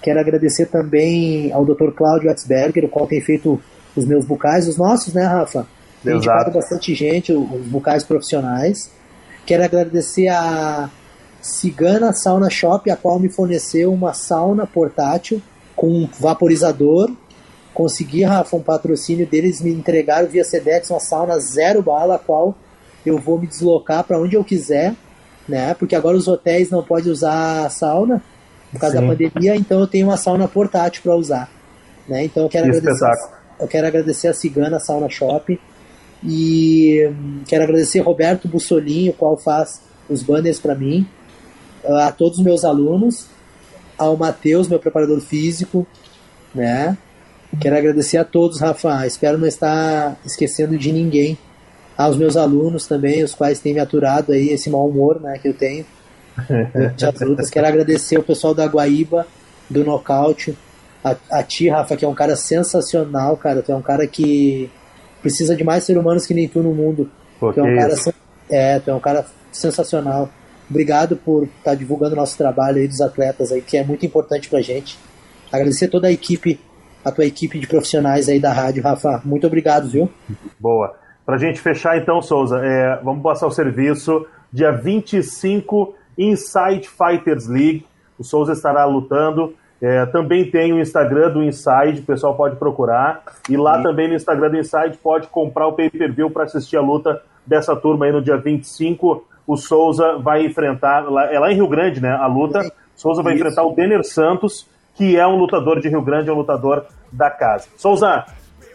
Quero 0.00 0.18
agradecer 0.18 0.66
também 0.66 1.52
ao 1.52 1.64
Dr. 1.64 1.92
Cláudio 1.94 2.30
Atzberger, 2.30 2.84
o 2.84 2.88
qual 2.88 3.06
tem 3.06 3.20
feito 3.20 3.60
os 3.94 4.06
meus 4.06 4.24
bucais, 4.24 4.66
os 4.66 4.76
nossos, 4.76 5.12
né, 5.14 5.24
Rafa? 5.24 5.66
Tem 6.02 6.16
indicado 6.16 6.50
bastante 6.50 6.94
gente, 6.94 7.32
os 7.32 7.66
bucais 7.66 8.02
profissionais. 8.02 8.90
Quero 9.46 9.64
agradecer 9.64 10.28
a 10.28 10.90
Cigana 11.40 12.12
Sauna 12.12 12.50
Shop, 12.50 12.90
a 12.90 12.96
qual 12.96 13.18
me 13.18 13.28
forneceu 13.28 13.92
uma 13.92 14.12
sauna 14.12 14.66
portátil 14.66 15.40
com 15.76 16.08
vaporizador. 16.18 17.10
Consegui, 17.74 18.22
Rafa, 18.22 18.56
um 18.56 18.62
patrocínio 18.62 19.26
deles, 19.26 19.60
me 19.60 19.70
entregaram 19.70 20.28
via 20.28 20.44
Sedex 20.44 20.90
uma 20.90 21.00
sauna 21.00 21.38
zero 21.38 21.82
bala, 21.82 22.16
a 22.16 22.18
qual 22.18 22.54
eu 23.04 23.18
vou 23.18 23.38
me 23.38 23.46
deslocar 23.46 24.04
para 24.04 24.20
onde 24.20 24.36
eu 24.36 24.44
quiser, 24.44 24.94
né? 25.48 25.74
Porque 25.74 25.96
agora 25.96 26.16
os 26.16 26.28
hotéis 26.28 26.70
não 26.70 26.82
podem 26.82 27.10
usar 27.10 27.70
sauna 27.70 28.22
por 28.70 28.80
causa 28.80 28.96
Sim. 28.96 29.02
da 29.02 29.08
pandemia, 29.08 29.56
então 29.56 29.80
eu 29.80 29.86
tenho 29.86 30.06
uma 30.08 30.16
sauna 30.16 30.46
portátil 30.46 31.02
para 31.02 31.16
usar, 31.16 31.50
né? 32.08 32.24
Então 32.24 32.44
eu 32.44 32.48
quero 32.48 32.70
que 32.70 32.76
agradecer, 32.76 33.06
eu 33.58 33.68
quero 33.68 33.86
agradecer 33.86 34.28
a 34.28 34.34
Cigana 34.34 34.78
Sauna 34.78 35.08
Shop 35.08 35.58
e 36.22 37.06
hum, 37.08 37.40
quero 37.46 37.64
agradecer 37.64 38.00
Roberto 38.00 38.48
Bussolini, 38.48 39.10
o 39.10 39.12
qual 39.12 39.36
faz 39.36 39.82
os 40.08 40.22
banners 40.22 40.60
para 40.60 40.74
mim, 40.74 41.06
a 41.84 42.12
todos 42.12 42.38
os 42.38 42.44
meus 42.44 42.64
alunos, 42.64 43.26
ao 43.98 44.16
Matheus, 44.16 44.68
meu 44.68 44.78
preparador 44.78 45.20
físico, 45.20 45.86
né? 46.54 46.96
Quero 47.60 47.76
agradecer 47.76 48.16
a 48.16 48.24
todos, 48.24 48.60
Rafa. 48.60 49.06
Espero 49.06 49.38
não 49.38 49.46
estar 49.46 50.16
esquecendo 50.24 50.76
de 50.76 50.92
ninguém. 50.92 51.36
Aos 51.96 52.16
meus 52.16 52.36
alunos 52.36 52.86
também, 52.86 53.22
os 53.22 53.34
quais 53.34 53.60
têm 53.60 53.74
me 53.74 53.80
aturado 53.80 54.32
aí 54.32 54.48
esse 54.48 54.70
mau 54.70 54.88
humor, 54.88 55.20
né, 55.20 55.38
que 55.38 55.48
eu 55.48 55.54
tenho. 55.54 55.84
as 57.06 57.20
lutas. 57.20 57.50
Quero 57.50 57.66
agradecer 57.66 58.18
o 58.18 58.22
pessoal 58.22 58.54
da 58.54 58.66
Guaíba, 58.66 59.26
do 59.68 59.84
Nocaute, 59.84 60.56
a, 61.04 61.16
a 61.30 61.42
ti, 61.42 61.68
Rafa, 61.68 61.96
que 61.96 62.04
é 62.04 62.08
um 62.08 62.14
cara 62.14 62.36
sensacional, 62.36 63.36
cara. 63.36 63.62
Tu 63.62 63.72
é 63.72 63.76
um 63.76 63.82
cara 63.82 64.06
que 64.06 64.70
precisa 65.20 65.54
de 65.54 65.64
mais 65.64 65.84
seres 65.84 66.00
humanos 66.00 66.26
que 66.26 66.34
nem 66.34 66.48
tu 66.48 66.62
no 66.62 66.74
mundo. 66.74 67.10
Pô, 67.38 67.52
tu 67.52 67.60
é 67.60 67.62
um 67.62 67.76
cara, 67.76 67.94
é, 68.50 68.78
tu 68.78 68.90
é 68.90 68.94
um 68.94 69.00
cara 69.00 69.26
sensacional. 69.50 70.30
Obrigado 70.70 71.16
por 71.16 71.44
estar 71.44 71.72
tá 71.72 71.74
divulgando 71.74 72.16
nosso 72.16 72.36
trabalho 72.36 72.78
aí 72.78 72.88
dos 72.88 73.00
atletas 73.00 73.52
aí, 73.52 73.60
que 73.60 73.76
é 73.76 73.84
muito 73.84 74.06
importante 74.06 74.48
pra 74.48 74.60
gente. 74.60 74.98
Agradecer 75.50 75.88
toda 75.88 76.08
a 76.08 76.12
equipe, 76.12 76.58
a 77.04 77.10
tua 77.10 77.24
equipe 77.24 77.58
de 77.58 77.66
profissionais 77.66 78.28
aí 78.28 78.40
da 78.40 78.52
rádio, 78.52 78.82
Rafa. 78.82 79.20
Muito 79.24 79.46
obrigado, 79.46 79.88
viu? 79.88 80.10
Boa. 80.58 80.94
Pra 81.24 81.36
gente 81.36 81.60
fechar 81.60 81.96
então, 81.96 82.20
Souza, 82.20 82.60
é, 82.62 83.00
vamos 83.02 83.22
passar 83.22 83.46
o 83.46 83.50
serviço. 83.50 84.26
Dia 84.52 84.70
25, 84.72 85.94
Inside 86.18 86.88
Fighters 86.88 87.48
League. 87.48 87.86
O 88.18 88.24
Souza 88.24 88.52
estará 88.52 88.84
lutando. 88.84 89.54
É, 89.80 90.06
também 90.06 90.48
tem 90.48 90.72
o 90.72 90.80
Instagram 90.80 91.32
do 91.32 91.42
Inside, 91.42 92.00
o 92.00 92.04
pessoal 92.04 92.36
pode 92.36 92.54
procurar. 92.56 93.22
E 93.48 93.56
lá 93.56 93.78
Sim. 93.78 93.82
também 93.82 94.08
no 94.08 94.14
Instagram 94.14 94.50
do 94.50 94.58
Inside 94.58 94.96
pode 95.02 95.26
comprar 95.26 95.66
o 95.66 95.72
pay-per-view 95.72 96.30
para 96.30 96.44
assistir 96.44 96.76
a 96.76 96.80
luta 96.80 97.20
dessa 97.44 97.74
turma 97.74 98.06
aí 98.06 98.12
no 98.12 98.22
dia 98.22 98.36
25. 98.36 99.26
O 99.44 99.56
Souza 99.56 100.18
vai 100.18 100.46
enfrentar, 100.46 101.04
é 101.32 101.38
lá 101.38 101.50
em 101.50 101.56
Rio 101.56 101.66
Grande, 101.66 102.00
né? 102.00 102.12
A 102.12 102.26
luta. 102.26 102.60
Souza 102.94 103.22
vai 103.22 103.34
Isso. 103.34 103.42
enfrentar 103.42 103.64
o 103.64 103.74
Denner 103.74 104.04
Santos, 104.04 104.68
que 104.94 105.16
é 105.16 105.26
um 105.26 105.36
lutador 105.36 105.80
de 105.80 105.88
Rio 105.88 106.02
Grande, 106.02 106.30
é 106.30 106.32
um 106.32 106.36
lutador 106.36 106.84
da 107.10 107.30
casa. 107.30 107.66
Souza, 107.76 108.24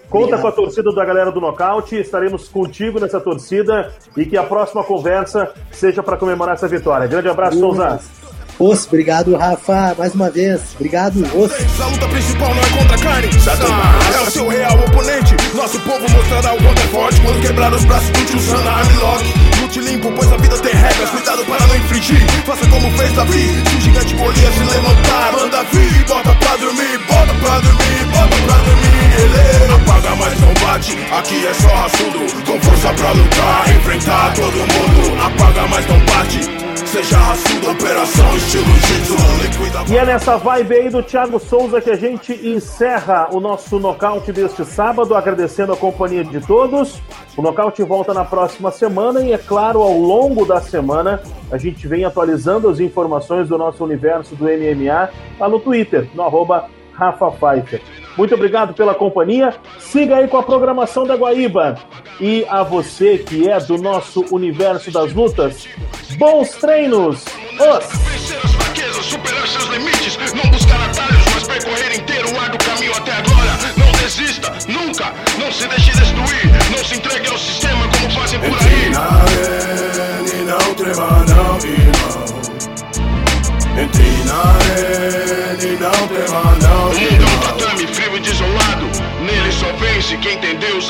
Conta 0.10 0.38
com 0.38 0.48
a 0.48 0.52
torcida 0.52 0.94
da 0.94 1.04
galera 1.04 1.32
do 1.32 1.42
Nocaute, 1.42 1.98
estaremos 1.98 2.48
contigo 2.48 3.00
nessa 3.00 3.20
torcida 3.20 3.92
e 4.16 4.26
que 4.26 4.38
a 4.38 4.44
próxima 4.44 4.84
conversa 4.84 5.52
seja 5.70 6.02
para 6.02 6.16
comemorar 6.16 6.56
essa 6.56 6.68
vitória. 6.68 7.08
Grande 7.08 7.28
abraço, 7.28 7.60
Souza. 7.60 8.00
Os, 8.60 8.88
obrigado, 8.88 9.36
Rafa, 9.36 9.94
mais 9.98 10.16
uma 10.16 10.30
vez. 10.30 10.74
Obrigado, 10.76 11.20
Os. 11.36 11.82
A 11.82 11.88
luta 11.88 12.08
principal 12.08 12.56
não 12.56 12.62
é 12.62 12.70
contra 12.78 12.96
a 12.96 13.04
carne, 13.04 13.34
Satanás 13.40 14.16
é 14.16 14.22
o 14.22 14.32
seu 14.32 14.48
real 14.48 14.80
oponente. 14.80 15.36
Nosso 15.56 15.80
povo 15.82 16.10
mostrará 16.10 16.54
o 16.54 16.58
quanto 16.58 16.80
é 16.80 16.88
forte 16.88 17.22
quando 17.22 17.42
quebrar 17.42 17.74
os 17.74 17.86
braços 17.86 18.10
do 18.10 18.26
tio 18.26 18.40
Sana 18.40 18.72
Armlock. 18.72 19.57
Lute 19.68 19.82
limpo, 19.82 20.10
pois 20.14 20.32
a 20.32 20.38
vida 20.38 20.58
tem 20.60 20.74
regras, 20.74 21.10
cuidado 21.10 21.44
para 21.44 21.68
não 21.68 21.76
infringir. 21.76 22.26
Faça 22.46 22.66
como 22.70 22.90
fez 22.92 23.12
Davi, 23.12 23.64
se 23.70 23.76
o 23.76 23.82
gigante 23.82 24.16
Golias 24.16 24.54
se 24.54 24.64
levantar, 24.64 25.32
manda 25.34 25.64
vir, 25.66 26.06
bota 26.06 26.36
pra 26.36 26.56
dormir, 26.56 26.98
bota 27.00 27.34
pra 27.34 27.60
dormir, 27.60 28.06
bota 28.06 28.36
pra 28.46 28.56
dormir. 28.64 28.98
Ele 29.20 29.74
apaga, 29.74 30.16
mas 30.16 30.40
não 30.40 30.54
bate. 30.54 30.98
Aqui 31.12 31.46
é 31.46 31.54
só 31.54 31.68
raçudo, 31.68 32.46
com 32.46 32.62
força 32.62 32.94
pra 32.94 33.12
lutar, 33.12 33.76
enfrentar 33.76 34.34
todo 34.36 34.58
mundo. 34.58 35.22
Apaga, 35.26 35.68
mas 35.68 35.86
não 35.88 36.00
bate. 36.00 36.67
Seja 36.92 37.18
raçudo, 37.18 37.72
operação 37.72 38.38
estilo 38.38 38.66
jitsu, 38.66 39.94
E 39.94 39.98
é 39.98 40.06
nessa 40.06 40.38
vibe 40.38 40.74
aí 40.74 40.90
do 40.90 41.04
Thiago 41.04 41.38
Souza 41.38 41.82
que 41.82 41.90
a 41.90 41.98
gente 41.98 42.32
encerra 42.48 43.28
o 43.34 43.42
nosso 43.42 43.78
nocaute 43.78 44.32
deste 44.32 44.64
sábado, 44.64 45.14
agradecendo 45.14 45.74
a 45.74 45.78
companhia 45.78 46.24
de 46.24 46.40
todos. 46.40 47.02
O 47.36 47.42
nocaute 47.42 47.84
volta 47.84 48.14
na 48.14 48.24
próxima 48.24 48.72
semana 48.72 49.22
e, 49.22 49.34
é 49.34 49.38
claro, 49.38 49.82
ao 49.82 49.98
longo 49.98 50.46
da 50.46 50.62
semana 50.62 51.22
a 51.52 51.58
gente 51.58 51.86
vem 51.90 52.06
atualizando 52.06 52.70
as 52.70 52.80
informações 52.80 53.50
do 53.50 53.58
nosso 53.58 53.84
universo 53.84 54.34
do 54.36 54.46
MMA 54.46 55.10
lá 55.38 55.50
no 55.50 55.60
Twitter, 55.60 56.10
no 56.16 56.24
arroba 56.24 56.70
Rafa 56.94 57.30
Pfeiffer. 57.32 57.82
Muito 58.18 58.34
obrigado 58.34 58.74
pela 58.74 58.96
companhia. 58.96 59.54
Siga 59.80 60.18
aí 60.18 60.28
com 60.28 60.38
a 60.38 60.44
programação 60.44 61.06
da 61.06 61.16
Guaíba. 61.16 61.78
E 62.20 62.46
a 62.50 62.64
você 62.64 63.20
que 63.20 63.48
é 63.48 63.60
do 63.60 63.78
nosso 63.78 64.26
universo 64.32 64.90
das 64.92 65.14
lutas, 65.14 65.68
bons 66.18 66.50
treinos! 66.52 67.24
Os! 67.60 68.08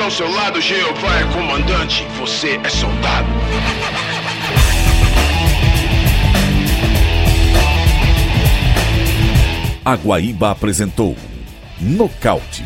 Ao 0.07 0.11
seu 0.11 0.31
lado. 0.31 0.61
Jeová 0.61 1.19
é 1.19 1.23
comandante, 1.33 2.05
você 2.17 2.59
é 2.63 2.69
soldado. 2.69 3.27
A 9.83 9.95
Guaíba 9.95 10.51
apresentou 10.51 11.15
Nocaute 11.79 12.63